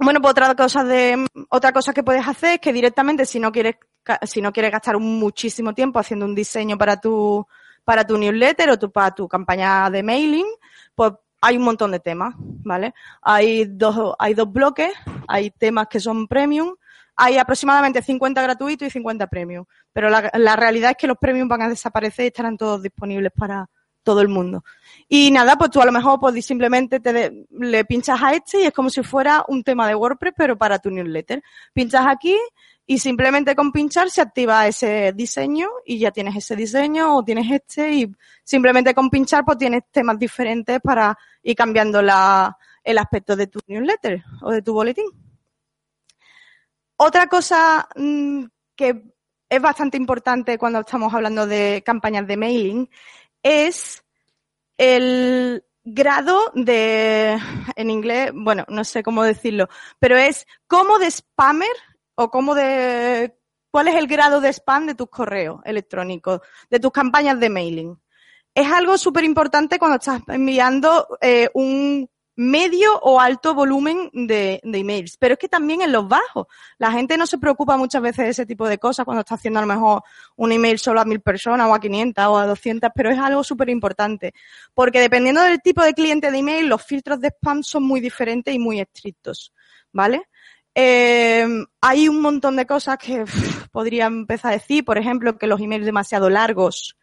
[0.00, 3.50] Bueno, pues otra cosa de, otra cosa que puedes hacer es que directamente si no
[3.50, 3.76] quieres,
[4.22, 7.44] si no quieres gastar muchísimo tiempo haciendo un diseño para tu,
[7.84, 10.46] para tu newsletter o tu, para tu campaña de mailing,
[10.94, 12.94] pues hay un montón de temas, ¿vale?
[13.22, 14.92] Hay dos, hay dos bloques,
[15.26, 16.76] hay temas que son premium,
[17.16, 21.48] hay aproximadamente 50 gratuitos y 50 premium, pero la, la realidad es que los premium
[21.48, 23.68] van a desaparecer y estarán todos disponibles para,
[24.08, 24.64] todo el mundo.
[25.06, 28.64] Y nada, pues tú a lo mejor pues simplemente te le pinchas a este y
[28.64, 31.42] es como si fuera un tema de WordPress, pero para tu newsletter.
[31.74, 32.34] Pinchas aquí
[32.86, 37.50] y simplemente con pinchar se activa ese diseño y ya tienes ese diseño o tienes
[37.50, 38.10] este y
[38.42, 44.24] simplemente con pinchar pues tienes temas diferentes para ir cambiando el aspecto de tu newsletter
[44.40, 45.04] o de tu boletín.
[46.96, 48.44] Otra cosa mm,
[48.74, 49.02] que
[49.50, 52.88] es bastante importante cuando estamos hablando de campañas de mailing
[53.42, 54.04] es
[54.76, 57.38] el grado de,
[57.76, 61.70] en inglés, bueno, no sé cómo decirlo, pero es cómo de spammer
[62.14, 63.34] o cómo de,
[63.70, 68.00] cuál es el grado de spam de tus correos electrónicos, de tus campañas de mailing.
[68.54, 75.16] Es algo súper importante cuando estás enviando eh, un medio o alto volumen de, emails,
[75.16, 76.46] pero es que también en los bajos.
[76.78, 79.58] La gente no se preocupa muchas veces de ese tipo de cosas cuando está haciendo
[79.58, 80.02] a lo mejor
[80.36, 83.42] un email solo a mil personas o a 500 o a 200, pero es algo
[83.42, 84.34] súper importante,
[84.72, 88.54] porque dependiendo del tipo de cliente de email, los filtros de spam son muy diferentes
[88.54, 89.52] y muy estrictos,
[89.92, 90.28] ¿vale?
[90.76, 91.44] Eh,
[91.80, 93.24] hay un montón de cosas que
[93.72, 96.97] podría empezar a decir, por ejemplo, que los emails demasiado largos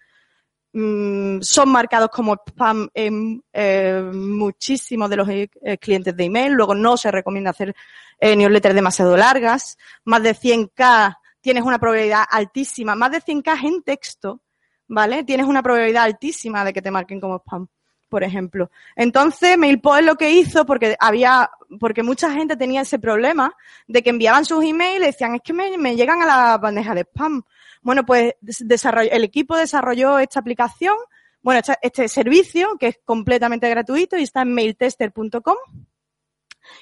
[0.78, 5.48] Mm, son marcados como spam en eh, muchísimos de los eh,
[5.80, 6.52] clientes de email.
[6.52, 7.74] Luego no se recomienda hacer
[8.20, 9.78] eh, newsletters demasiado largas.
[10.04, 12.94] Más de 100K tienes una probabilidad altísima.
[12.94, 14.42] Más de 100K en texto,
[14.90, 15.24] ¿vale?
[15.24, 17.70] Tienes una probabilidad altísima de que te marquen como spam.
[18.10, 18.70] por ejemplo.
[18.98, 23.54] Entonces, MailPost lo que hizo, porque había, porque mucha gente tenía ese problema
[23.88, 27.02] de que enviaban sus emails y decían, es que me llegan a la bandeja de
[27.06, 27.44] spam.
[27.86, 30.96] Bueno, pues el equipo desarrolló esta aplicación,
[31.44, 35.56] bueno, este servicio que es completamente gratuito y está en mailtester.com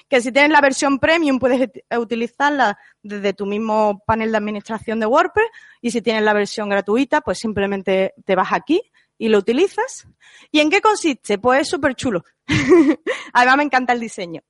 [0.08, 5.04] que si tienes la versión premium puedes utilizarla desde tu mismo panel de administración de
[5.04, 5.48] WordPress
[5.82, 8.80] y si tienes la versión gratuita, pues simplemente te vas aquí
[9.18, 10.08] y lo utilizas.
[10.50, 11.36] ¿Y en qué consiste?
[11.36, 12.24] Pues es súper chulo.
[13.34, 14.40] Además me encanta el diseño.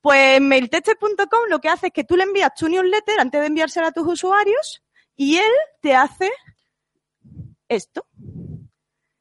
[0.00, 3.88] Pues mailtester.com lo que hace es que tú le envías tu newsletter antes de enviársela
[3.88, 4.81] a tus usuarios
[5.16, 6.30] y él te hace
[7.68, 8.06] esto.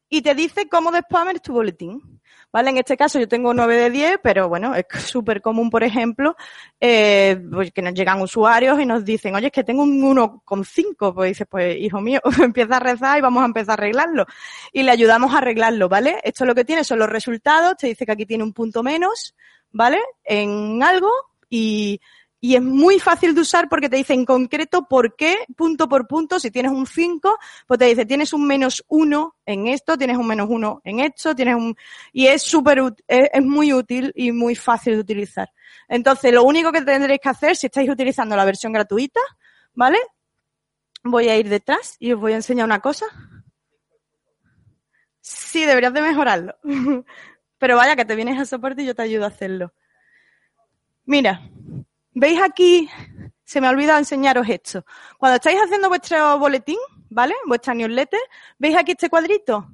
[0.09, 2.21] Y te dice cómo de spammer es tu boletín.
[2.51, 2.69] ¿vale?
[2.69, 6.35] En este caso yo tengo 9 de 10, pero bueno, es súper común, por ejemplo,
[6.79, 11.13] eh, pues que nos llegan usuarios y nos dicen, oye, es que tengo un 1,5.
[11.13, 14.25] Pues dices, pues hijo mío, empieza a rezar y vamos a empezar a arreglarlo.
[14.71, 16.19] Y le ayudamos a arreglarlo, ¿vale?
[16.23, 19.35] Esto lo que tiene son los resultados, te dice que aquí tiene un punto menos,
[19.71, 19.99] ¿vale?
[20.23, 21.09] En algo
[21.49, 21.99] y
[22.43, 26.07] y es muy fácil de usar porque te dice en concreto por qué, punto por
[26.07, 30.17] punto, si tienes un 5, pues te dice tienes un menos 1 en esto, tienes
[30.17, 31.77] un menos 1 en esto, tienes un...
[32.11, 35.51] Y es súper, es, muy útil y muy fácil de utilizar.
[35.87, 39.21] Entonces, lo único que tendréis que hacer si estáis utilizando la versión gratuita,
[39.75, 39.99] ¿vale?
[41.03, 43.05] Voy a ir detrás y os voy a enseñar una cosa.
[45.19, 46.55] Sí, deberías de mejorarlo.
[47.59, 49.73] Pero vaya, que te vienes a soporte y yo te ayudo a hacerlo.
[51.05, 51.41] Mira,
[52.13, 52.89] ¿Veis aquí?
[53.43, 54.85] Se me ha olvidado enseñaros esto.
[55.17, 56.77] Cuando estáis haciendo vuestro boletín,
[57.09, 57.33] ¿vale?
[57.45, 58.19] Vuestra newsletter,
[58.59, 59.67] ¿veis aquí este cuadrito?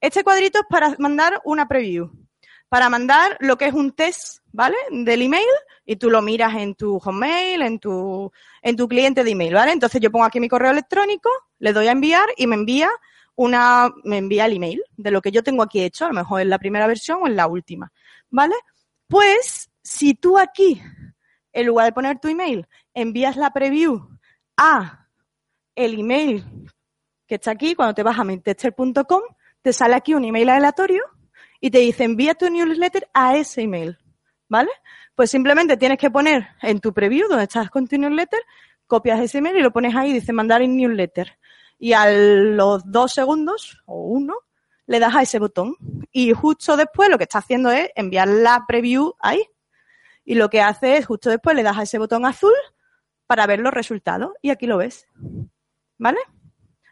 [0.00, 2.10] Este cuadrito es para mandar una preview.
[2.68, 4.76] Para mandar lo que es un test, ¿vale?
[4.90, 5.44] Del email
[5.84, 8.30] y tú lo miras en tu hotmail, en tu,
[8.62, 9.72] en tu cliente de email, ¿vale?
[9.72, 12.88] Entonces yo pongo aquí mi correo electrónico, le doy a enviar y me envía
[13.34, 16.40] una, me envía el email de lo que yo tengo aquí hecho, a lo mejor
[16.40, 17.92] en la primera versión o en la última,
[18.28, 18.54] ¿vale?
[19.08, 20.80] Pues, si tú aquí
[21.52, 24.08] en lugar de poner tu email, envías la preview
[24.56, 25.08] a
[25.74, 26.44] el email
[27.26, 29.22] que está aquí, cuando te vas a mintester.com,
[29.62, 31.04] te sale aquí un email aleatorio
[31.60, 33.98] y te dice envía tu newsletter a ese email,
[34.48, 34.70] ¿vale?
[35.14, 38.40] Pues simplemente tienes que poner en tu preview, donde estás con tu newsletter,
[38.86, 41.38] copias ese email y lo pones ahí dice mandar en newsletter.
[41.78, 44.34] Y a los dos segundos, o uno,
[44.86, 45.76] le das a ese botón.
[46.10, 49.42] Y justo después lo que está haciendo es enviar la preview ahí
[50.30, 52.54] y lo que hace es justo después le das a ese botón azul
[53.26, 55.08] para ver los resultados y aquí lo ves.
[55.98, 56.20] ¿Vale?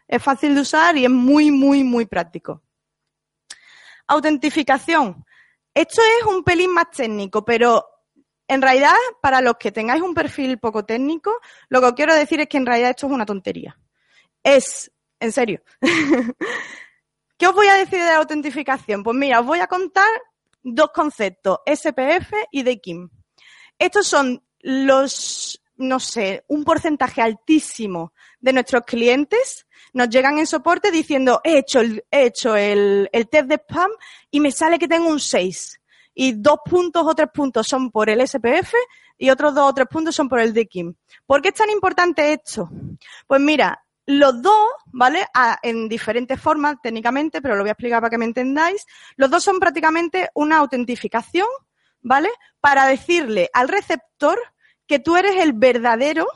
[0.09, 2.63] Es fácil de usar y es muy, muy, muy práctico.
[4.07, 5.23] Autentificación.
[5.73, 7.85] Esto es un pelín más técnico, pero
[8.45, 11.31] en realidad, para los que tengáis un perfil poco técnico,
[11.69, 13.79] lo que quiero decir es que en realidad esto es una tontería.
[14.43, 15.61] Es, en serio.
[17.37, 19.01] ¿Qué os voy a decir de la autentificación?
[19.01, 20.09] Pues mira, os voy a contar
[20.61, 23.09] dos conceptos, SPF y DKIM.
[23.79, 30.91] Estos son los, no sé, un porcentaje altísimo de nuestros clientes nos llegan en soporte
[30.91, 33.91] diciendo, he hecho el, he hecho el, el test de spam
[34.29, 35.79] y me sale que tengo un 6.
[36.13, 38.73] Y dos puntos o tres puntos son por el SPF
[39.17, 40.93] y otros dos o tres puntos son por el DKIM.
[41.25, 42.69] ¿Por qué es tan importante esto?
[43.25, 45.25] Pues mira, los dos, ¿vale?
[45.61, 48.85] en diferentes formas técnicamente, pero lo voy a explicar para que me entendáis.
[49.15, 51.47] Los dos son prácticamente una autentificación
[52.01, 52.29] ¿vale?
[52.59, 54.39] Para decirle al receptor
[54.87, 56.27] que tú eres el verdadero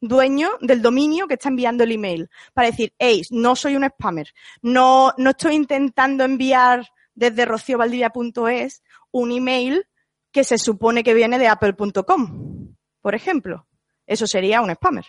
[0.00, 2.30] dueño del dominio que está enviando el email.
[2.52, 4.32] Para decir, hey, no soy un spammer.
[4.62, 9.86] No, no estoy intentando enviar desde rociovaldivia.es un email
[10.30, 13.66] que se supone que viene de apple.com, por ejemplo.
[14.06, 15.06] Eso sería un spammer.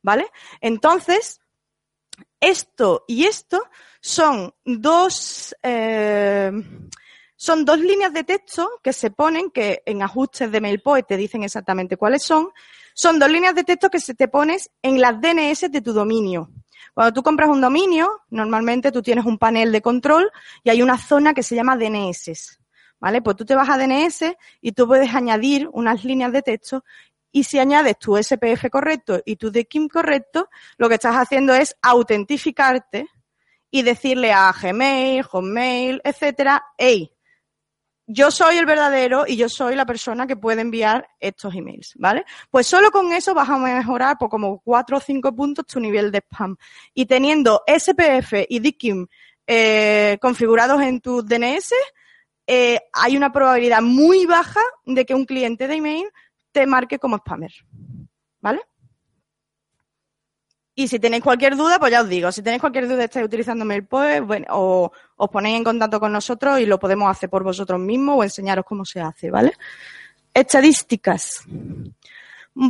[0.00, 0.30] ¿Vale?
[0.60, 1.40] Entonces,
[2.40, 3.62] esto y esto
[4.00, 6.52] son dos, eh,
[7.40, 11.44] son dos líneas de texto que se ponen, que en ajustes de MailPoint te dicen
[11.44, 12.50] exactamente cuáles son.
[12.94, 16.50] Son dos líneas de texto que se te pones en las DNS de tu dominio.
[16.92, 20.28] Cuando tú compras un dominio, normalmente tú tienes un panel de control
[20.64, 22.58] y hay una zona que se llama DNS.
[22.98, 23.22] ¿Vale?
[23.22, 26.82] Pues tú te vas a DNS y tú puedes añadir unas líneas de texto
[27.30, 31.76] y si añades tu SPF correcto y tu DKIM correcto, lo que estás haciendo es
[31.82, 33.06] autentificarte
[33.70, 37.14] y decirle a Gmail, Hotmail, etcétera, hey,
[38.10, 42.24] yo soy el verdadero y yo soy la persona que puede enviar estos emails, ¿vale?
[42.50, 46.10] Pues solo con eso vas a mejorar por como cuatro o cinco puntos tu nivel
[46.10, 46.56] de spam.
[46.94, 49.06] Y teniendo SPF y DKIM
[49.46, 51.74] eh, configurados en tu DNS,
[52.46, 56.08] eh, hay una probabilidad muy baja de que un cliente de email
[56.50, 57.52] te marque como spammer,
[58.40, 58.62] ¿vale?
[60.78, 63.64] Y si tenéis cualquier duda, pues ya os digo, si tenéis cualquier duda estáis utilizando
[63.64, 67.80] MailPoet, bueno, o os ponéis en contacto con nosotros y lo podemos hacer por vosotros
[67.80, 69.54] mismos o enseñaros cómo se hace, ¿vale?
[70.32, 71.42] Estadísticas.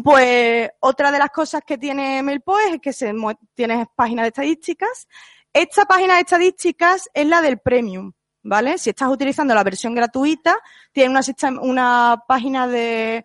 [0.02, 3.12] Pues otra de las cosas que tiene MailPoet es que se
[3.52, 5.06] tienes páginas de estadísticas.
[5.52, 8.10] Esta página de estadísticas es la del Premium,
[8.42, 8.78] ¿vale?
[8.78, 10.56] Si estás utilizando la versión gratuita,
[10.92, 11.20] tiene una,
[11.60, 13.22] una página de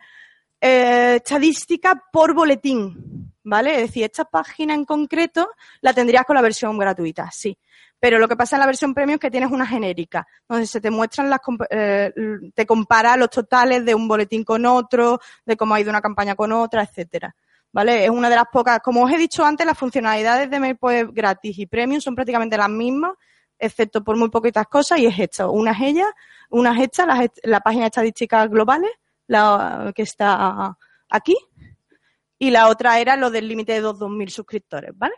[0.60, 3.76] eh, estadística por boletín, ¿vale?
[3.76, 5.50] Es decir, esta página en concreto
[5.82, 7.58] la tendrías con la versión gratuita, sí.
[8.00, 10.82] Pero lo que pasa en la versión premium es que tienes una genérica, donde se
[10.82, 12.12] te muestran las, eh,
[12.54, 16.36] te compara los totales de un boletín con otro, de cómo ha ido una campaña
[16.36, 17.34] con otra, etcétera.
[17.72, 18.04] ¿Vale?
[18.04, 21.58] Es una de las pocas, como os he dicho antes, las funcionalidades de MailPoet gratis
[21.58, 23.14] y premium son prácticamente las mismas,
[23.58, 25.52] excepto por muy poquitas cosas, y es esto.
[25.52, 26.08] Una es ella,
[26.50, 28.92] una es esta, la, la página de estadísticas globales,
[29.28, 30.78] la que está
[31.10, 31.36] aquí,
[32.44, 35.16] y la otra era lo del límite de 2.000 suscriptores, ¿vale?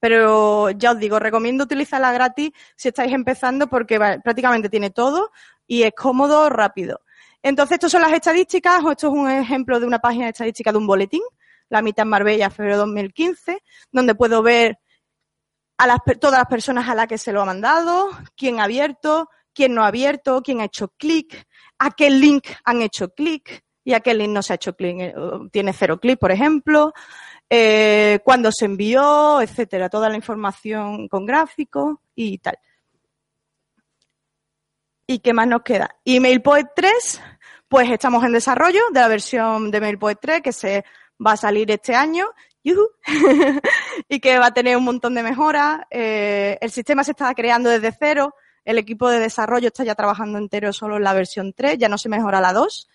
[0.00, 5.30] Pero ya os digo, recomiendo utilizarla gratis si estáis empezando porque prácticamente tiene todo
[5.64, 7.02] y es cómodo, rápido.
[7.40, 10.72] Entonces, estas son las estadísticas, o esto es un ejemplo de una página de estadística
[10.72, 11.22] de un boletín,
[11.68, 14.80] la mitad en Marbella, febrero de 2015, donde puedo ver
[15.78, 19.30] a las, todas las personas a las que se lo ha mandado, quién ha abierto,
[19.54, 21.46] quién no ha abierto, quién ha hecho clic,
[21.78, 25.14] a qué link han hecho clic, y aquel link no se ha hecho clic, eh,
[25.50, 26.92] tiene cero clic, por ejemplo,
[27.48, 32.56] eh, cuándo se envió, etcétera, toda la información con gráfico y tal.
[35.08, 35.96] ¿Y qué más nos queda?
[36.06, 37.22] MailPoet 3,
[37.68, 40.84] pues estamos en desarrollo de la versión de MailPoet 3 que se
[41.24, 42.26] va a salir este año
[44.08, 45.80] y que va a tener un montón de mejoras.
[45.90, 48.34] Eh, el sistema se está creando desde cero.
[48.64, 51.98] El equipo de desarrollo está ya trabajando entero solo en la versión 3, ya no
[51.98, 52.88] se mejora la 2.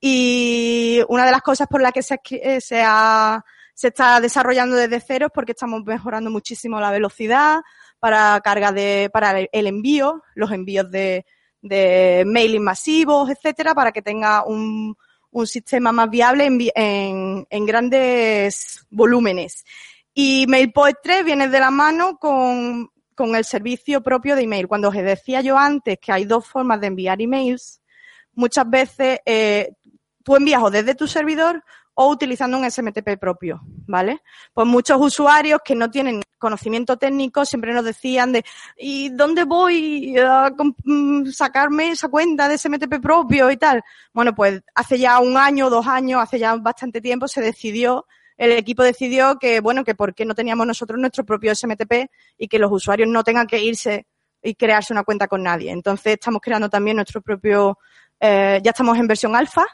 [0.00, 4.76] Y una de las cosas por las que se, eh, se, ha, se está desarrollando
[4.76, 7.60] desde cero es porque estamos mejorando muchísimo la velocidad
[7.98, 11.26] para carga de, para el envío, los envíos de,
[11.62, 14.96] de mailing masivos, etcétera, para que tenga un,
[15.30, 19.64] un sistema más viable en, en, grandes volúmenes.
[20.12, 24.66] Y MailPoet 3 viene de la mano con, con el servicio propio de email.
[24.66, 27.80] Cuando os decía yo antes que hay dos formas de enviar emails,
[28.34, 29.72] muchas veces eh,
[30.22, 31.62] tú envías o desde tu servidor
[31.94, 34.22] o utilizando un SMTP propio, ¿vale?
[34.54, 38.44] Pues muchos usuarios que no tienen conocimiento técnico siempre nos decían de
[38.78, 40.50] ¿y dónde voy a
[40.84, 43.82] mm, sacarme esa cuenta de SMTP propio y tal?
[44.12, 48.06] Bueno, pues hace ya un año, dos años, hace ya bastante tiempo se decidió
[48.40, 52.48] el equipo decidió que, bueno, que por qué no teníamos nosotros nuestro propio SMTP y
[52.48, 54.06] que los usuarios no tengan que irse
[54.42, 55.70] y crearse una cuenta con nadie.
[55.70, 57.78] Entonces estamos creando también nuestro propio,
[58.18, 59.66] eh, ya estamos en versión alfa,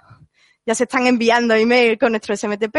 [0.66, 2.76] ya se están enviando email con nuestro SMTP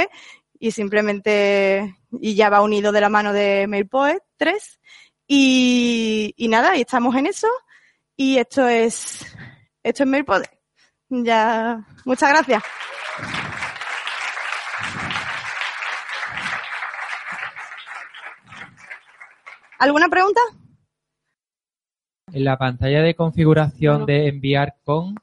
[0.60, 4.80] y simplemente, y ya va unido de la mano de MailPoet 3.
[5.28, 7.48] Y, y nada, y estamos en eso.
[8.16, 9.26] Y esto es,
[9.84, 10.44] esto es MailPoet.
[11.10, 12.64] Ya, muchas gracias.
[19.80, 20.42] ¿Alguna pregunta?
[22.34, 25.16] En la pantalla de configuración de enviar con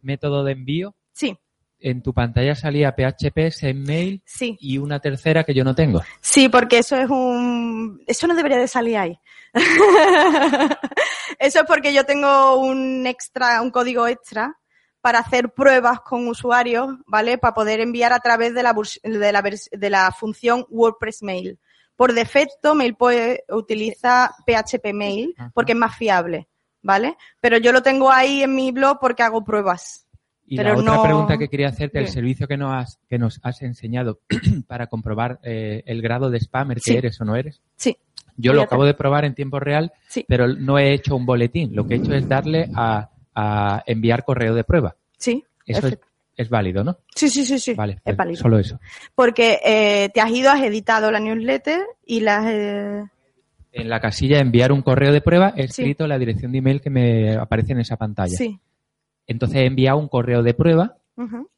[0.00, 0.94] método de envío.
[1.12, 1.36] Sí
[1.84, 4.56] en tu pantalla salía PHP, SendMail sí.
[4.58, 6.00] y una tercera que yo no tengo.
[6.20, 8.02] Sí, porque eso es un...
[8.06, 9.20] Eso no debería de salir ahí.
[11.38, 14.58] eso es porque yo tengo un extra, un código extra
[15.02, 17.36] para hacer pruebas con usuarios, ¿vale?
[17.36, 21.58] Para poder enviar a través de la, de la, de la función WordPress Mail.
[21.96, 26.48] Por defecto, MailPoint utiliza PHP Mail porque es más fiable,
[26.80, 27.16] ¿vale?
[27.40, 30.03] Pero yo lo tengo ahí en mi blog porque hago pruebas.
[30.46, 33.62] Y la otra pregunta que quería hacerte, el servicio que nos has, que nos has
[33.62, 34.20] enseñado
[34.66, 37.62] para comprobar eh, el grado de spammer que eres o no eres.
[37.76, 37.96] Sí.
[38.36, 39.92] Yo lo acabo de probar en tiempo real,
[40.26, 41.74] pero no he hecho un boletín.
[41.74, 43.10] Lo que he hecho es darle a,
[43.86, 44.96] enviar correo de prueba.
[45.16, 45.44] Sí.
[45.66, 45.88] Eso
[46.36, 46.98] es, válido, ¿no?
[47.14, 47.74] Sí, sí, sí, sí.
[47.74, 48.42] Vale, es pues válido.
[48.42, 48.80] Solo eso.
[49.14, 52.46] Porque eh, te has ido, has editado la newsletter y las...
[52.48, 53.04] Eh...
[53.72, 56.90] En la casilla enviar un correo de prueba he escrito la dirección de email que
[56.90, 58.36] me aparece en esa pantalla.
[58.36, 58.60] Sí.
[59.26, 60.96] Entonces he enviado un correo de prueba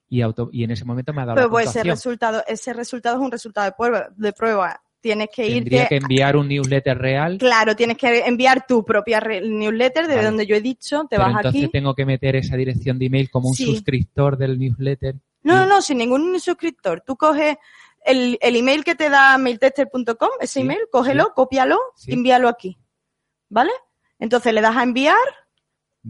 [0.08, 2.72] y, auto, y en ese momento me ha dado Pero la pues ese resultado, ese
[2.72, 4.08] resultado es un resultado de prueba.
[4.16, 4.80] De prueba.
[5.00, 5.54] Tienes que ir.
[5.62, 7.38] Tendría que enviar un newsletter real.
[7.38, 11.48] Claro, tienes que enviar tu propia newsletter de donde yo he dicho, te vas entonces
[11.48, 11.58] aquí.
[11.58, 15.16] Entonces tengo que meter esa dirección de email como un suscriptor del newsletter.
[15.42, 17.02] No, no, no, sin ningún suscriptor.
[17.06, 17.56] Tú coges
[18.04, 22.76] el, el email que te da mailtester.com, ese email, cógelo, cópialo, envíalo aquí.
[23.48, 23.70] ¿Vale?
[24.18, 25.16] Entonces le das a enviar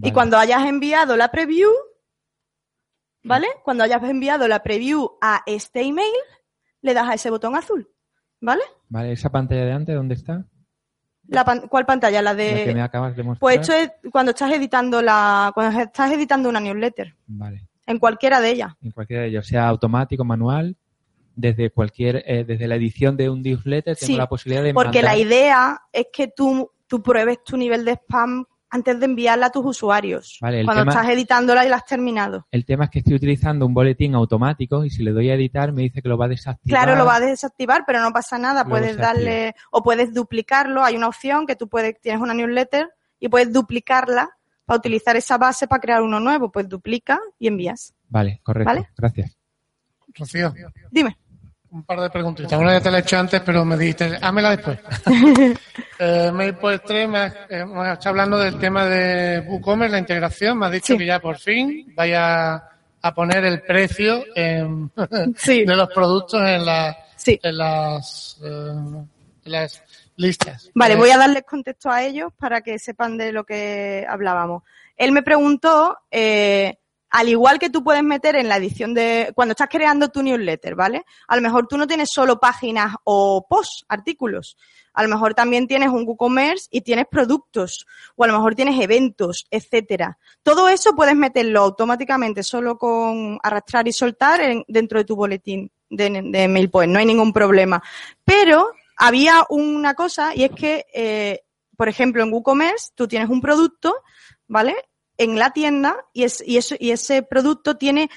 [0.02, 1.70] y cuando hayas enviado la preview,
[3.22, 3.46] ¿vale?
[3.64, 6.12] Cuando hayas enviado la preview a este email,
[6.82, 7.88] le das a ese botón azul,
[8.40, 8.62] ¿vale?
[8.88, 10.44] Vale, ¿esa pantalla de antes dónde está?
[11.28, 12.22] La pan- ¿Cuál pantalla?
[12.22, 12.52] La de...
[12.58, 13.40] La que me acabas de mostrar.
[13.40, 18.40] Pues esto es cuando estás editando la, cuando estás editando una newsletter, Vale, en cualquiera
[18.40, 18.74] de ellas.
[18.80, 20.76] en cualquiera de ellos, sea automático, manual,
[21.34, 24.98] desde cualquier, eh, desde la edición de un newsletter tengo Sí, la posibilidad de Porque
[25.02, 28.44] mandar- la idea es que tú, tú pruebes tu nivel de spam
[28.76, 30.38] antes de enviarla a tus usuarios.
[30.40, 32.46] Vale, cuando tema- estás editándola y la has terminado.
[32.50, 35.72] El tema es que estoy utilizando un boletín automático y si le doy a editar
[35.72, 36.84] me dice que lo va a desactivar.
[36.84, 38.64] Claro, lo vas a desactivar, pero no pasa nada.
[38.64, 40.84] Puedes darle, o puedes duplicarlo.
[40.84, 44.30] Hay una opción que tú puedes, tienes una newsletter y puedes duplicarla
[44.64, 46.50] para utilizar esa base para crear uno nuevo.
[46.52, 47.94] Pues duplica y envías.
[48.08, 48.72] Vale, correcto.
[48.72, 48.88] ¿Vale?
[48.96, 49.36] Gracias.
[50.14, 50.54] Rocío,
[50.90, 51.16] Dime.
[51.76, 52.58] Un par de preguntitas.
[52.58, 54.78] Una ya te la he hecho antes, pero me dijiste, hámela después.
[55.98, 56.54] eh,
[56.86, 60.58] 3, me has, eh, estado hablando del tema de WooCommerce, la integración.
[60.58, 60.98] Me has dicho Sí.
[60.98, 62.54] que ya por fin vaya
[63.02, 64.90] a poner el precio en-
[65.36, 65.64] Sí.
[65.64, 67.38] de los productos en, la- Sí.
[67.42, 68.48] en las, eh,
[69.44, 69.82] en las
[70.16, 70.70] listas.
[70.74, 74.62] Vale, Eh, voy a darles contexto a ellos para que sepan de lo que hablábamos.
[74.96, 76.78] Él me preguntó, eh,
[77.10, 80.74] al igual que tú puedes meter en la edición de, cuando estás creando tu newsletter,
[80.74, 81.04] ¿vale?
[81.28, 84.56] A lo mejor tú no tienes solo páginas o posts, artículos.
[84.92, 87.86] A lo mejor también tienes un WooCommerce y tienes productos,
[88.16, 90.18] o a lo mejor tienes eventos, etcétera.
[90.42, 95.70] Todo eso puedes meterlo automáticamente solo con arrastrar y soltar en- dentro de tu boletín
[95.90, 96.92] de, de MailPoint.
[96.92, 97.82] No hay ningún problema.
[98.24, 101.42] Pero había una cosa y es que, eh,
[101.76, 103.94] por ejemplo, en WooCommerce tú tienes un producto,
[104.48, 104.74] ¿vale?
[105.18, 108.10] En la tienda y, es, y, eso, y ese producto tiene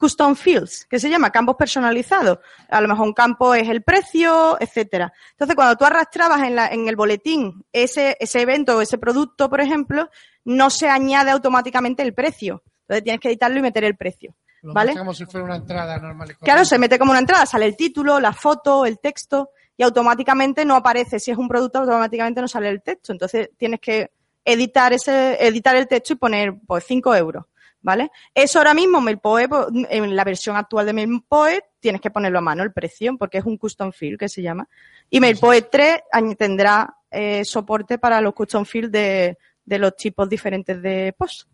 [0.00, 2.38] custom fields, que se llama campos personalizados.
[2.70, 5.12] A lo mejor un campo es el precio, etcétera.
[5.32, 9.50] Entonces, cuando tú arrastrabas en, la, en el boletín ese, ese evento o ese producto,
[9.50, 10.08] por ejemplo,
[10.44, 12.62] no se añade automáticamente el precio.
[12.82, 14.34] Entonces tienes que editarlo y meter el precio.
[14.62, 14.96] lo ¿vale?
[14.96, 18.18] como si fuera una entrada normal Claro, se mete como una entrada, sale el título,
[18.18, 21.20] la foto, el texto y automáticamente no aparece.
[21.20, 23.12] Si es un producto, automáticamente no sale el texto.
[23.12, 24.10] Entonces tienes que
[24.44, 27.44] editar ese, editar el texto y poner pues 5 euros.
[27.82, 28.10] ¿Vale?
[28.34, 32.42] Eso ahora mismo, MailPoet, pues, en la versión actual de MailPoet, tienes que ponerlo a
[32.42, 34.68] mano el precio, porque es un custom field que se llama.
[35.08, 40.28] Y MailPoet 3 añ- tendrá eh, soporte para los custom fields de, de los tipos
[40.28, 41.48] diferentes de post.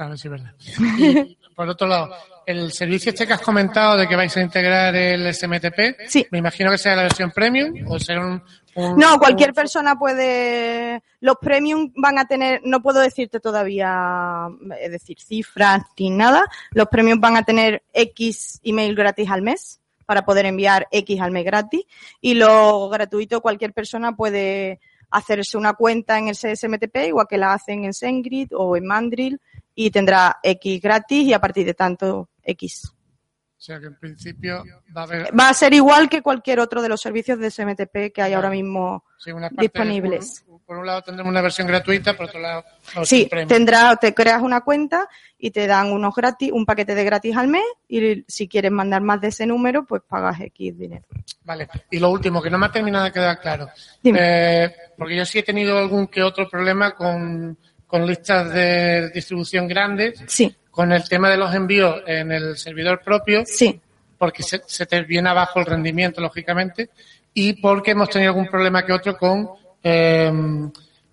[0.00, 0.54] Claro, sí, verdad.
[0.98, 2.08] Y, por otro lado,
[2.46, 6.26] el servicio este que has comentado de que vais a integrar el SMTP, Sí.
[6.30, 8.42] me imagino que sea la versión premium o será un...
[8.76, 11.02] un- No, cualquier un- persona puede.
[11.20, 14.46] Los premium van a tener, no puedo decirte todavía,
[14.80, 16.46] es decir, cifras ni nada.
[16.70, 21.30] Los premium van a tener X email gratis al mes para poder enviar X al
[21.30, 21.82] mes gratis.
[22.22, 24.80] Y lo gratuito, cualquier persona puede
[25.10, 29.40] hacerse una cuenta en el CSMTP, igual que la hacen en SendGrid o en Mandrill,
[29.86, 32.92] y tendrá X gratis y a partir de tanto X.
[32.92, 34.62] O sea que en principio
[34.94, 38.12] va a haber Va a ser igual que cualquier otro de los servicios de SMTP
[38.14, 40.44] que hay ahora mismo sí, una parte, disponibles.
[40.46, 42.62] Por, por un lado tendremos una versión gratuita, por otro lado
[42.94, 45.08] la versión Sí, tendrá, te creas una cuenta
[45.38, 49.00] y te dan unos gratis, un paquete de gratis al mes y si quieres mandar
[49.00, 51.06] más de ese número, pues pagas X dinero.
[51.44, 51.68] Vale.
[51.90, 53.68] Y lo último, que no me ha terminado de quedar claro.
[54.02, 54.18] Dime.
[54.20, 57.56] Eh, porque yo sí he tenido algún que otro problema con,
[57.90, 63.00] con listas de distribución grandes, Sí, con el tema de los envíos en el servidor
[63.02, 63.42] propio.
[63.44, 63.80] sí,
[64.16, 66.90] porque se, se te viene abajo el rendimiento, lógicamente,
[67.34, 69.48] y porque hemos tenido algún problema que otro con
[69.82, 70.30] eh,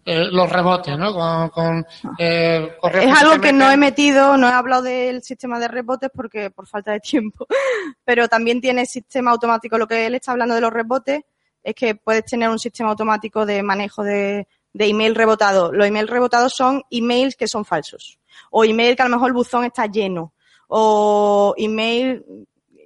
[0.06, 1.14] eh, los rebotes, ¿no?
[1.14, 1.86] Con, con
[2.18, 6.12] eh, correos es algo que no he metido, no he hablado del sistema de rebotes
[6.14, 7.48] porque por falta de tiempo,
[8.06, 9.78] pero también tiene sistema automático.
[9.78, 11.24] Lo que él está hablando de los rebotes
[11.64, 14.48] es que puedes tener un sistema automático de manejo de,
[14.78, 15.72] de email rebotado.
[15.72, 18.20] Los email rebotados son emails que son falsos
[18.52, 20.34] o email que a lo mejor el buzón está lleno
[20.68, 22.24] o email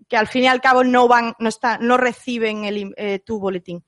[0.08, 3.40] que al fin y al cabo no van, no está, no reciben el, eh, tu
[3.40, 3.84] boletín.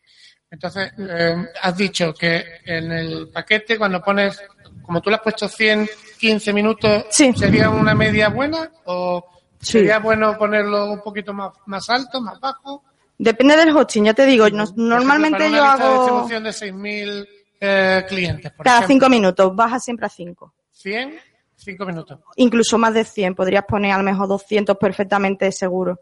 [0.50, 4.40] Entonces, eh, has dicho que en el paquete, cuando pones,
[4.84, 5.90] como tú le has puesto 100,
[6.20, 7.34] 15 minutos, Sí.
[7.36, 8.72] ¿sería una media buena?
[8.86, 9.24] ¿O
[9.60, 9.80] Sí.
[9.80, 12.84] sería bueno ponerlo un poquito más, más alto, más bajo?
[13.18, 16.44] Depende del hosting, ya te digo, no- normalmente yo para una lista de hago distribución
[16.44, 17.28] de 6.000
[17.66, 18.94] eh, clientes, por cada ejemplo.
[18.94, 20.54] cinco minutos, baja siempre a cinco.
[20.72, 21.18] 100,
[21.56, 22.20] 5 minutos.
[22.36, 26.02] incluso más de 100, podrías poner a lo mejor 200 perfectamente seguro.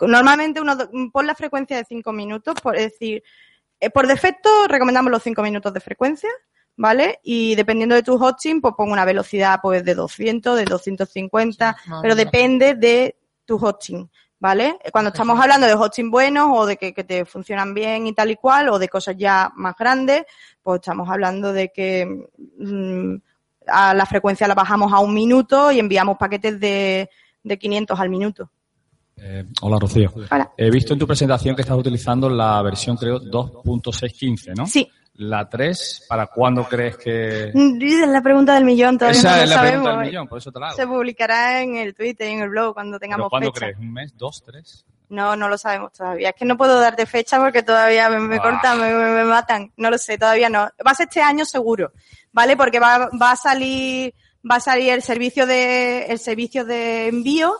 [0.00, 0.76] Normalmente uno,
[1.12, 3.22] pon la frecuencia de 5 minutos, por es decir,
[3.80, 6.30] eh, por defecto recomendamos los 5 minutos de frecuencia,
[6.76, 7.18] ¿vale?
[7.24, 11.90] Y dependiendo de tu hosting, pues pon una velocidad pues de 200, de 250, Sí,
[12.02, 14.08] pero depende de tu hosting,
[14.38, 14.78] ¿vale?
[14.92, 18.30] Cuando estamos hablando de hosting buenos o de que, que te funcionan bien y tal
[18.30, 20.24] y cual, o de cosas ya más grandes,
[20.62, 22.06] pues estamos hablando de que
[22.58, 23.14] mm,
[23.66, 27.08] a la frecuencia la bajamos a un minuto y enviamos paquetes de,
[27.42, 28.50] de 500 al minuto.
[29.16, 30.12] Eh, hola, Rocío.
[30.30, 30.50] Hola.
[30.56, 34.66] He visto en tu presentación que estás utilizando la versión, creo, 2.615, ¿no?
[34.66, 34.88] Sí.
[35.14, 37.48] La 3, ¿para cuándo crees que...?
[37.48, 39.72] Es la pregunta del millón, todavía Esa no lo es la sabemos.
[39.82, 40.76] pregunta del millón, por eso te la hago.
[40.76, 43.66] Se publicará en el Twitter y en el blog cuando ¿Pero tengamos cuándo fecha.
[43.66, 43.78] crees?
[43.78, 44.16] ¿Un mes?
[44.16, 44.42] ¿Dos?
[44.42, 44.86] ¿Tres?
[45.10, 46.30] No, no lo sabemos todavía.
[46.30, 49.70] Es que no puedo darte fecha porque todavía me, me cortan, me, me- me matan.
[49.76, 50.60] No lo sé, todavía no.
[50.86, 51.92] Va a ser este año seguro,
[52.32, 52.56] ¿vale?
[52.56, 54.14] Porque va, va a salir,
[54.48, 57.54] va a salir el servicio de, el servicio de envío,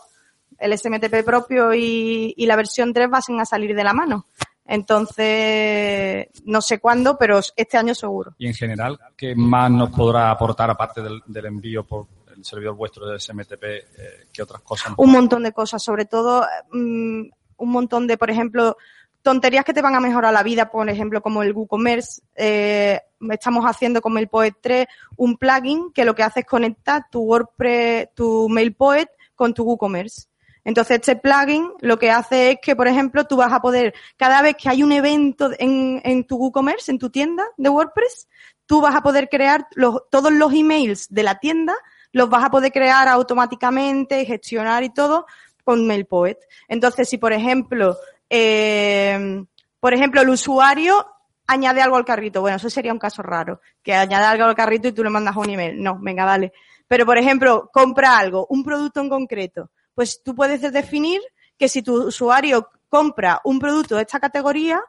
[0.59, 4.27] el SMTP propio y, y la versión 3 van a salir de la mano.
[4.65, 8.35] Entonces, no sé cuándo, pero este año seguro.
[8.39, 12.75] Y en general, ¿qué más nos podrá aportar, aparte del, del envío por el servidor
[12.77, 14.93] vuestro de SMTP, eh, qué otras cosas?
[14.97, 17.23] un montón de cosas, sobre todo mm,
[17.61, 18.77] un montón de, por ejemplo,
[19.23, 22.23] tonterías que te van a mejorar la vida, por ejemplo, como el WooCommerce.
[22.35, 23.01] Eh,
[23.31, 24.87] estamos haciendo con MailPoet 3
[25.17, 30.29] un plugin que lo que hace es conectar tu WordPress, tu MailPoet con tu WooCommerce.
[30.65, 34.43] Entonces, este plugin lo que hace es que, por ejemplo, tú vas a poder, cada
[34.43, 38.29] vez que hay un evento en, en tu WooCommerce, en tu tienda de WordPress,
[38.67, 41.75] tú vas a poder crear los, todos los emails de la tienda,
[42.13, 45.27] los vas a poder crear automáticamente, gestionar y todo
[45.65, 46.39] con MailPoet.
[46.69, 47.97] Entonces, si por ejemplo,
[48.29, 49.45] eh,
[49.79, 51.07] por ejemplo, el usuario
[51.47, 54.89] añade algo al carrito, bueno, eso sería un caso raro, que añade algo al carrito
[54.89, 55.83] y tú le mandas un email.
[55.83, 56.53] No, venga, vale.
[56.87, 61.21] Pero, por ejemplo, compra algo, un producto en concreto, pues tú puedes definir
[61.57, 64.81] que si tu usuario compra un producto de esta categoría,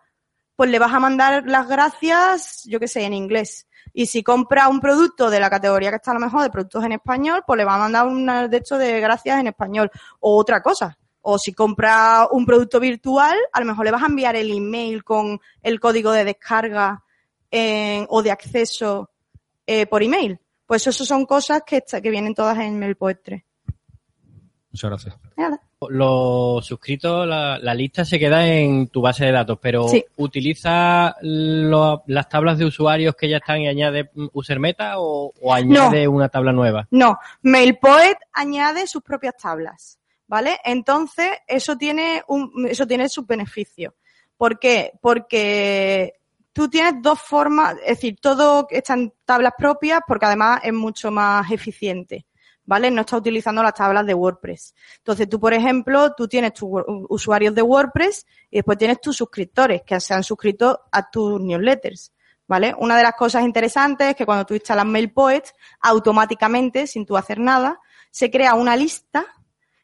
[0.55, 3.67] pues le vas a mandar las gracias, yo qué sé, en inglés.
[3.93, 6.83] Y si compra un producto de la categoría que está a lo mejor de productos
[6.83, 9.91] en español, pues le va a mandar un de hecho de gracias en español.
[10.19, 10.97] O otra cosa.
[11.21, 15.03] O si compra un producto virtual, a lo mejor le vas a enviar el email
[15.03, 17.03] con el código de descarga
[17.51, 19.11] eh, o de acceso
[19.67, 20.39] eh, por email.
[20.65, 23.43] Pues eso son cosas que, que vienen todas en MailPoet 3.
[24.71, 25.15] Muchas gracias.
[25.35, 25.61] Nada.
[25.89, 30.05] Los suscritos, la, la lista se queda en tu base de datos, pero Sí.
[30.17, 35.33] ¿utiliza lo- las tablas de usuarios que ya están y añade mm, user meta o,
[35.41, 36.87] o añade una tabla nueva?
[36.91, 40.59] No, MailPoet añade sus propias tablas, ¿vale?
[40.63, 43.93] Entonces, eso tiene un, eso tiene sus beneficios.
[44.37, 44.91] ¿Por qué?
[45.01, 46.13] Porque
[46.53, 51.09] tú tienes dos formas, es decir, todo está en tablas propias porque además es mucho
[51.11, 52.25] más eficiente,
[52.65, 52.91] ¿vale?
[52.91, 54.75] No está utilizando las tablas de WordPress.
[54.97, 56.69] Entonces, tú, por ejemplo, tú tienes tus
[57.09, 62.11] usuarios de WordPress y después tienes tus suscriptores que se han suscrito a tus newsletters.
[62.47, 62.75] ¿Vale?
[62.79, 65.43] Una de las cosas interesantes es que cuando tú instalas MailPoet,
[65.79, 69.25] automáticamente, sin tú hacer nada, se crea una lista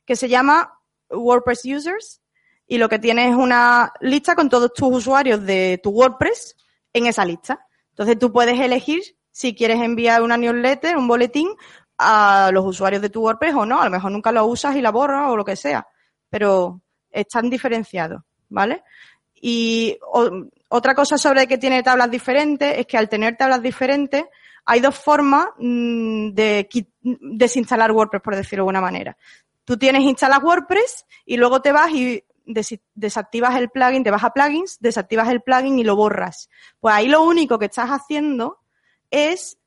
[0.06, 0.78] que se llama
[1.10, 2.22] WordPress Users
[2.68, 6.58] y lo que tienes es una lista con todos tus usuarios de tu WordPress
[6.92, 7.66] en esa lista.
[7.92, 9.02] Entonces tú puedes elegir
[9.32, 11.50] si quieres enviar una newsletter, un boletín
[11.98, 13.82] a los usuarios de tu WordPress o no.
[13.82, 15.88] A lo mejor nunca lo usas y la borras o lo que sea,
[16.30, 18.84] pero están diferenciados, ¿vale?
[19.34, 19.98] Y
[20.70, 24.26] otra cosa sobre que tiene tablas diferentes es que al tener tablas diferentes
[24.66, 26.68] hay dos formas mm, de
[27.02, 29.18] desinstalar WordPress, por decirlo de alguna manera.
[29.64, 32.24] Tú tienes instalas WordPress y luego te vas y
[32.96, 36.50] desactivas el plugin, te vas a plugins, desactivas el plugin y lo borras.
[36.80, 38.60] Pues ahí lo único que estás haciendo
[39.12, 39.58] es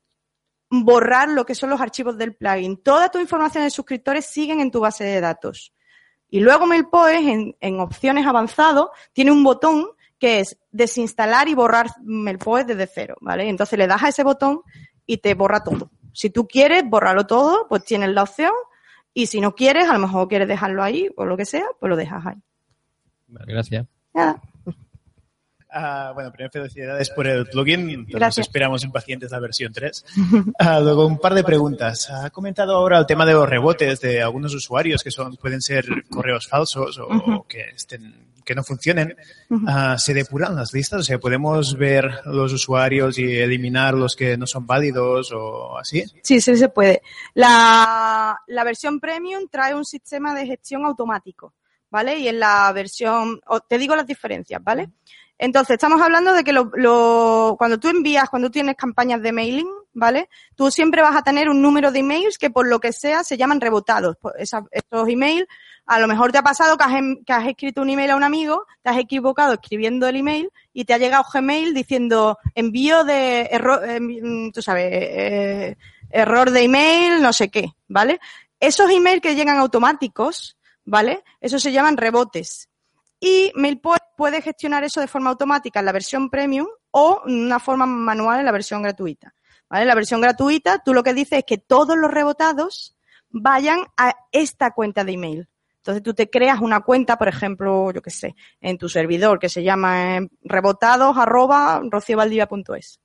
[0.71, 2.77] borrar lo que son los archivos del plugin.
[2.77, 5.73] Toda tu información de suscriptores siguen en tu base de datos.
[6.29, 11.87] Y luego MailPoet, en, en opciones avanzados, tiene un botón que es desinstalar y borrar
[12.03, 13.49] MailPoet desde cero, ¿vale?
[13.49, 14.61] Entonces le das a ese botón
[15.05, 15.91] y te borra todo.
[16.13, 18.53] Si tú quieres borrarlo todo, pues tienes la opción.
[19.13, 21.89] Y si no quieres, a lo mejor quieres dejarlo ahí o lo que sea, pues
[21.89, 22.37] lo dejas ahí.
[23.27, 23.85] Gracias.
[24.13, 24.41] Nada.
[25.73, 28.05] Ah, bueno, primero felicidades por el plugin.
[28.07, 28.47] Gracias.
[28.47, 30.05] esperamos impacientes la versión 3.
[30.59, 32.09] Ah, luego, un par de preguntas.
[32.09, 35.85] Ha comentado ahora el tema de los rebotes de algunos usuarios que son pueden ser
[36.09, 37.45] correos falsos o, Ujú.
[37.47, 39.15] que estén que no funcionen.
[39.67, 41.01] Ah, ¿Se depuran las listas?
[41.01, 46.03] O sea, ¿podemos ver los usuarios y eliminar los que no son válidos o así?
[46.23, 47.03] Sí, sí se puede.
[47.35, 51.53] La, la versión premium trae un sistema de gestión automático,
[51.91, 52.17] ¿vale?
[52.17, 54.89] Y en la versión, te digo las diferencias, ¿vale?
[55.43, 60.29] Entonces, estamos hablando de que lo, cuando tú envías, cuando tienes campañas de mailing, ¿vale?
[60.55, 63.37] Tú siempre vas a tener un número de emails que por lo que sea se
[63.37, 64.17] llaman rebotados.
[64.21, 65.47] Pues esa- estos emails,
[65.87, 68.15] a lo mejor te ha pasado que has, em- que has escrito un email a
[68.17, 73.03] un amigo, te has equivocado escribiendo el email y te ha llegado Gmail diciendo envío
[73.03, 75.75] de error, em, tú sabes, eh,
[76.11, 78.19] error de email, no sé qué, ¿vale?
[78.59, 81.23] Esos emails que llegan automáticos, ¿vale?
[81.39, 82.69] Esos se llaman rebotes.
[83.19, 87.59] Y MailPoet puede gestionar eso de forma automática en la versión premium o en una
[87.59, 89.33] forma manual en la versión gratuita.
[89.67, 89.83] ¿Vale?
[89.83, 92.95] La versión gratuita, tú lo que dices es que todos los rebotados
[93.31, 95.49] vayan a esta cuenta de email.
[95.77, 99.49] Entonces tú te creas una cuenta, por ejemplo, yo qué sé, en tu servidor que
[99.49, 101.15] se llama eh, rebotados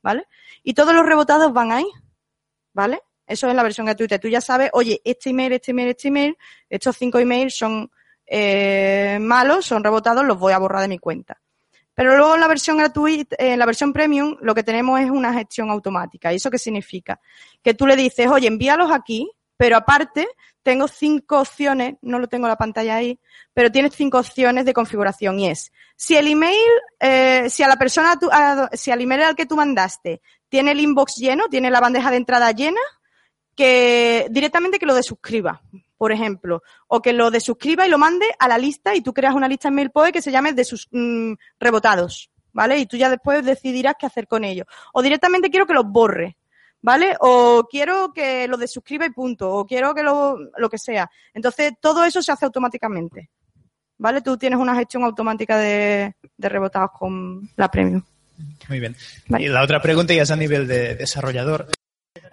[0.03, 0.27] ¿vale?
[0.63, 1.87] Y todos los rebotados van ahí,
[2.75, 3.01] ¿vale?
[3.27, 4.19] Eso es la versión gratuita.
[4.19, 6.37] Tú ya sabes, oye, este email, este email, este email,
[6.69, 7.91] estos cinco emails son
[8.27, 11.41] eh, malos, son rebotados, los voy a borrar de mi cuenta.
[11.95, 15.33] Pero luego en la versión gratuita, en la versión premium, lo que tenemos es una
[15.33, 16.33] gestión automática.
[16.33, 17.21] ¿Y eso qué significa?
[17.63, 20.29] Que tú le dices, oye, envíalos aquí, pero aparte
[20.63, 23.19] tengo cinco opciones, no lo tengo en la pantalla ahí,
[23.55, 26.59] pero tienes cinco opciones de configuración y es, si el email,
[26.99, 28.19] eh, si a la persona,
[28.73, 32.17] si al email al que tú mandaste tiene el inbox lleno, tiene la bandeja de
[32.17, 32.81] entrada llena,
[33.55, 35.63] que directamente que lo desuscriba,
[35.97, 39.35] por ejemplo, o que lo desuscriba y lo mande a la lista y tú creas
[39.35, 42.79] una lista en MailPoe que se llame de sus mm, rebotados, ¿vale?
[42.79, 44.67] Y tú ya después decidirás qué hacer con ellos.
[44.93, 46.37] O directamente quiero que los borre,
[46.83, 47.17] ¿vale?
[47.21, 51.11] O quiero que lo desuscriba y punto, o quiero que lo, lo que sea.
[51.35, 53.31] Entonces, todo eso se hace automáticamente,
[53.99, 54.21] ¿vale?
[54.21, 58.03] Tú tienes una gestión automática de, de rebotados con la Premium.
[58.69, 58.97] Muy bien.
[59.39, 61.69] Y la otra pregunta ya es a nivel de desarrollador.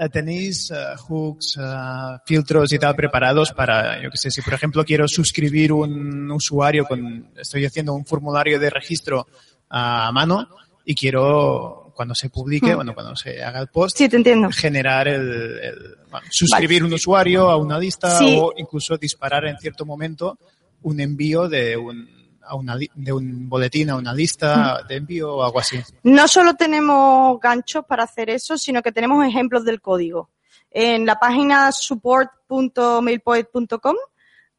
[0.03, 4.53] Eh, ¿Tenéis uh, hooks, uh, filtros y tal preparados para, yo qué sé, si por
[4.53, 9.27] ejemplo quiero suscribir un usuario con, estoy haciendo un formulario de registro
[9.69, 10.47] a mano
[10.85, 12.75] y quiero, cuando se publique, mm.
[12.75, 14.49] bueno, cuando se haga el post, sí, te entiendo.
[14.51, 15.75] generar el, el
[16.11, 16.93] bueno, suscribir vale.
[16.93, 18.35] un usuario a una lista sí.
[18.37, 20.37] o incluso disparar en cierto momento
[20.81, 25.43] un envío de un a una, de un boletín a una lista de envío o
[25.43, 25.79] algo así.
[26.03, 30.29] No solo tenemos ganchos para hacer eso, sino que tenemos ejemplos del código.
[30.71, 33.95] En la página support.mailpoet.com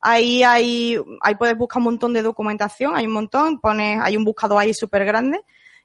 [0.05, 4.24] ahí hay, ahí puedes buscar un montón de documentación, hay un montón, pones, hay un
[4.24, 5.41] buscador ahí súper grande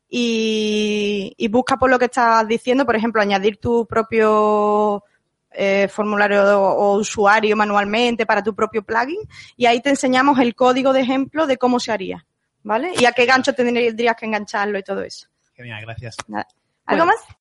[0.10, 5.04] y, y busca por lo que estás diciendo, por ejemplo, añadir tu propio
[5.52, 9.20] eh, formulario o, o, usuario manualmente para tu propio plugin
[9.58, 12.26] y ahí te enseñamos el código de ejemplo de cómo se haría,
[12.64, 12.92] ¿vale?
[13.00, 15.28] Y a qué gancho tendrías que engancharlo y todo eso.
[15.56, 16.18] Genial, gracias.
[16.28, 16.48] Nada.
[16.86, 17.20] ¿Algo bueno.
[17.28, 17.38] más?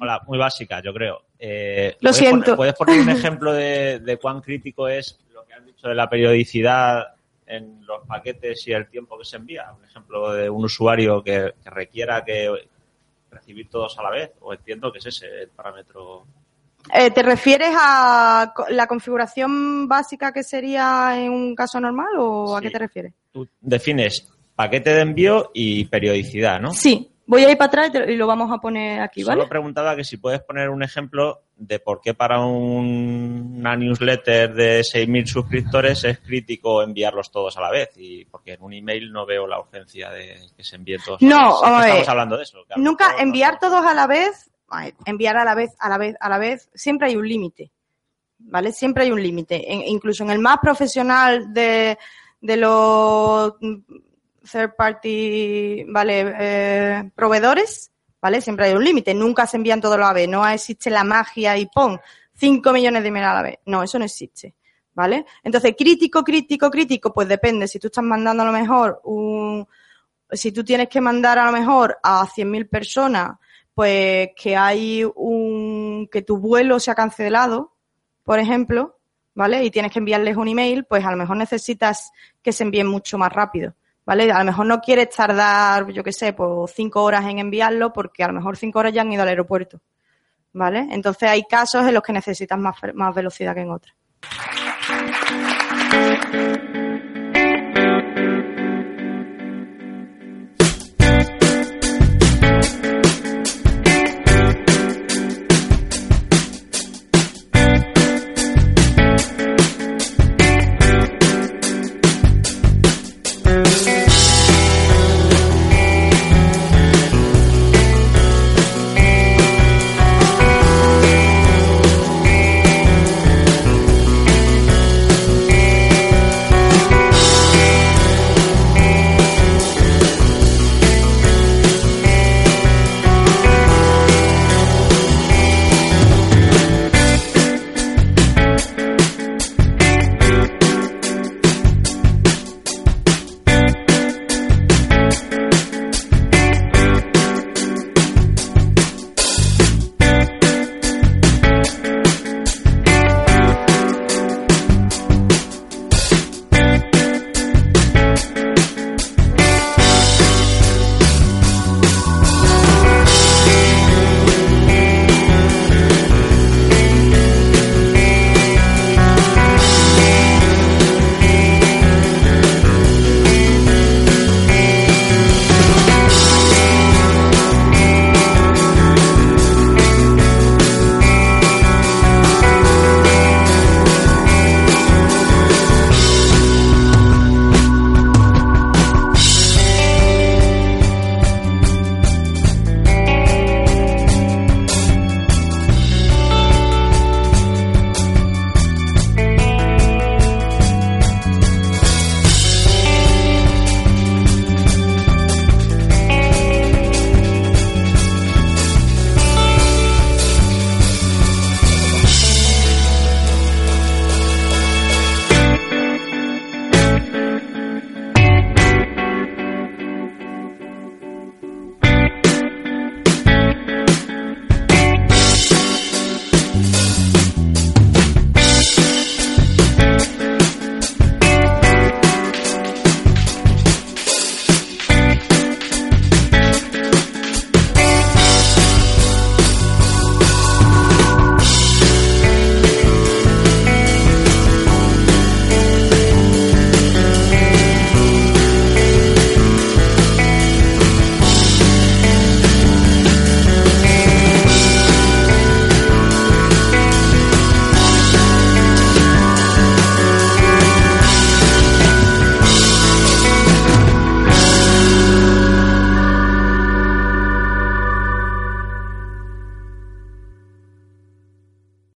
[0.00, 1.26] Hola, muy básica, yo creo.
[1.38, 2.56] Eh, lo ¿puedes siento.
[2.56, 5.94] Poner, ¿Puedes poner un ejemplo de, de cuán crítico es lo que has dicho de
[5.94, 7.14] la periodicidad
[7.46, 9.72] en los paquetes y el tiempo que se envía?
[9.72, 12.68] Un ejemplo de un usuario que, que requiera que
[13.30, 16.26] recibir todos a la vez, o entiendo que es ese el parámetro
[16.92, 22.54] eh, ¿Te refieres a la configuración básica que sería en un caso normal o sí.
[22.56, 23.12] a qué te refieres?
[23.32, 26.72] Tú defines paquete de envío y periodicidad, ¿no?
[26.72, 27.08] Sí.
[27.24, 29.40] Voy a ir para atrás y, te, y lo vamos a poner aquí, ¿vale?
[29.40, 34.52] Solo preguntaba que si puedes poner un ejemplo de por qué para un, una newsletter
[34.52, 39.12] de 6.000 suscriptores es crítico enviarlos todos a la vez y porque en un email
[39.12, 41.22] no veo la urgencia de que se envíen todos.
[41.22, 41.86] No, a la vez.
[41.86, 42.58] estamos hablando de eso.
[42.76, 44.51] Nunca enviar todos a la vez
[45.04, 47.70] enviar a la vez, a la vez, a la vez, siempre hay un límite,
[48.38, 48.72] ¿vale?
[48.72, 49.64] Siempre hay un límite.
[49.86, 51.98] incluso en el más profesional de,
[52.40, 53.54] de los
[54.50, 56.34] third party, ¿vale?
[56.38, 58.40] Eh, proveedores, ¿vale?
[58.40, 59.14] Siempre hay un límite.
[59.14, 60.28] Nunca se envían todos a la vez.
[60.28, 62.00] No existe la magia y pon
[62.34, 63.58] 5 millones de emails a la vez.
[63.66, 64.54] No, eso no existe.
[64.94, 65.24] ¿Vale?
[65.42, 67.66] Entonces, crítico, crítico, crítico, pues depende.
[67.66, 69.66] Si tú estás mandando a lo mejor un,
[70.30, 73.38] si tú tienes que mandar a lo mejor a 100.000 personas
[73.74, 77.72] pues que hay un, que tu vuelo se ha cancelado,
[78.24, 78.98] por ejemplo,
[79.34, 79.64] ¿vale?
[79.64, 82.10] Y tienes que enviarles un email, pues a lo mejor necesitas
[82.42, 84.30] que se envíen mucho más rápido, ¿vale?
[84.30, 88.22] A lo mejor no quieres tardar, yo qué sé, pues cinco horas en enviarlo porque
[88.24, 89.80] a lo mejor cinco horas ya han ido al aeropuerto,
[90.52, 90.88] ¿vale?
[90.90, 93.94] Entonces hay casos en los que necesitas más, más velocidad que en otros.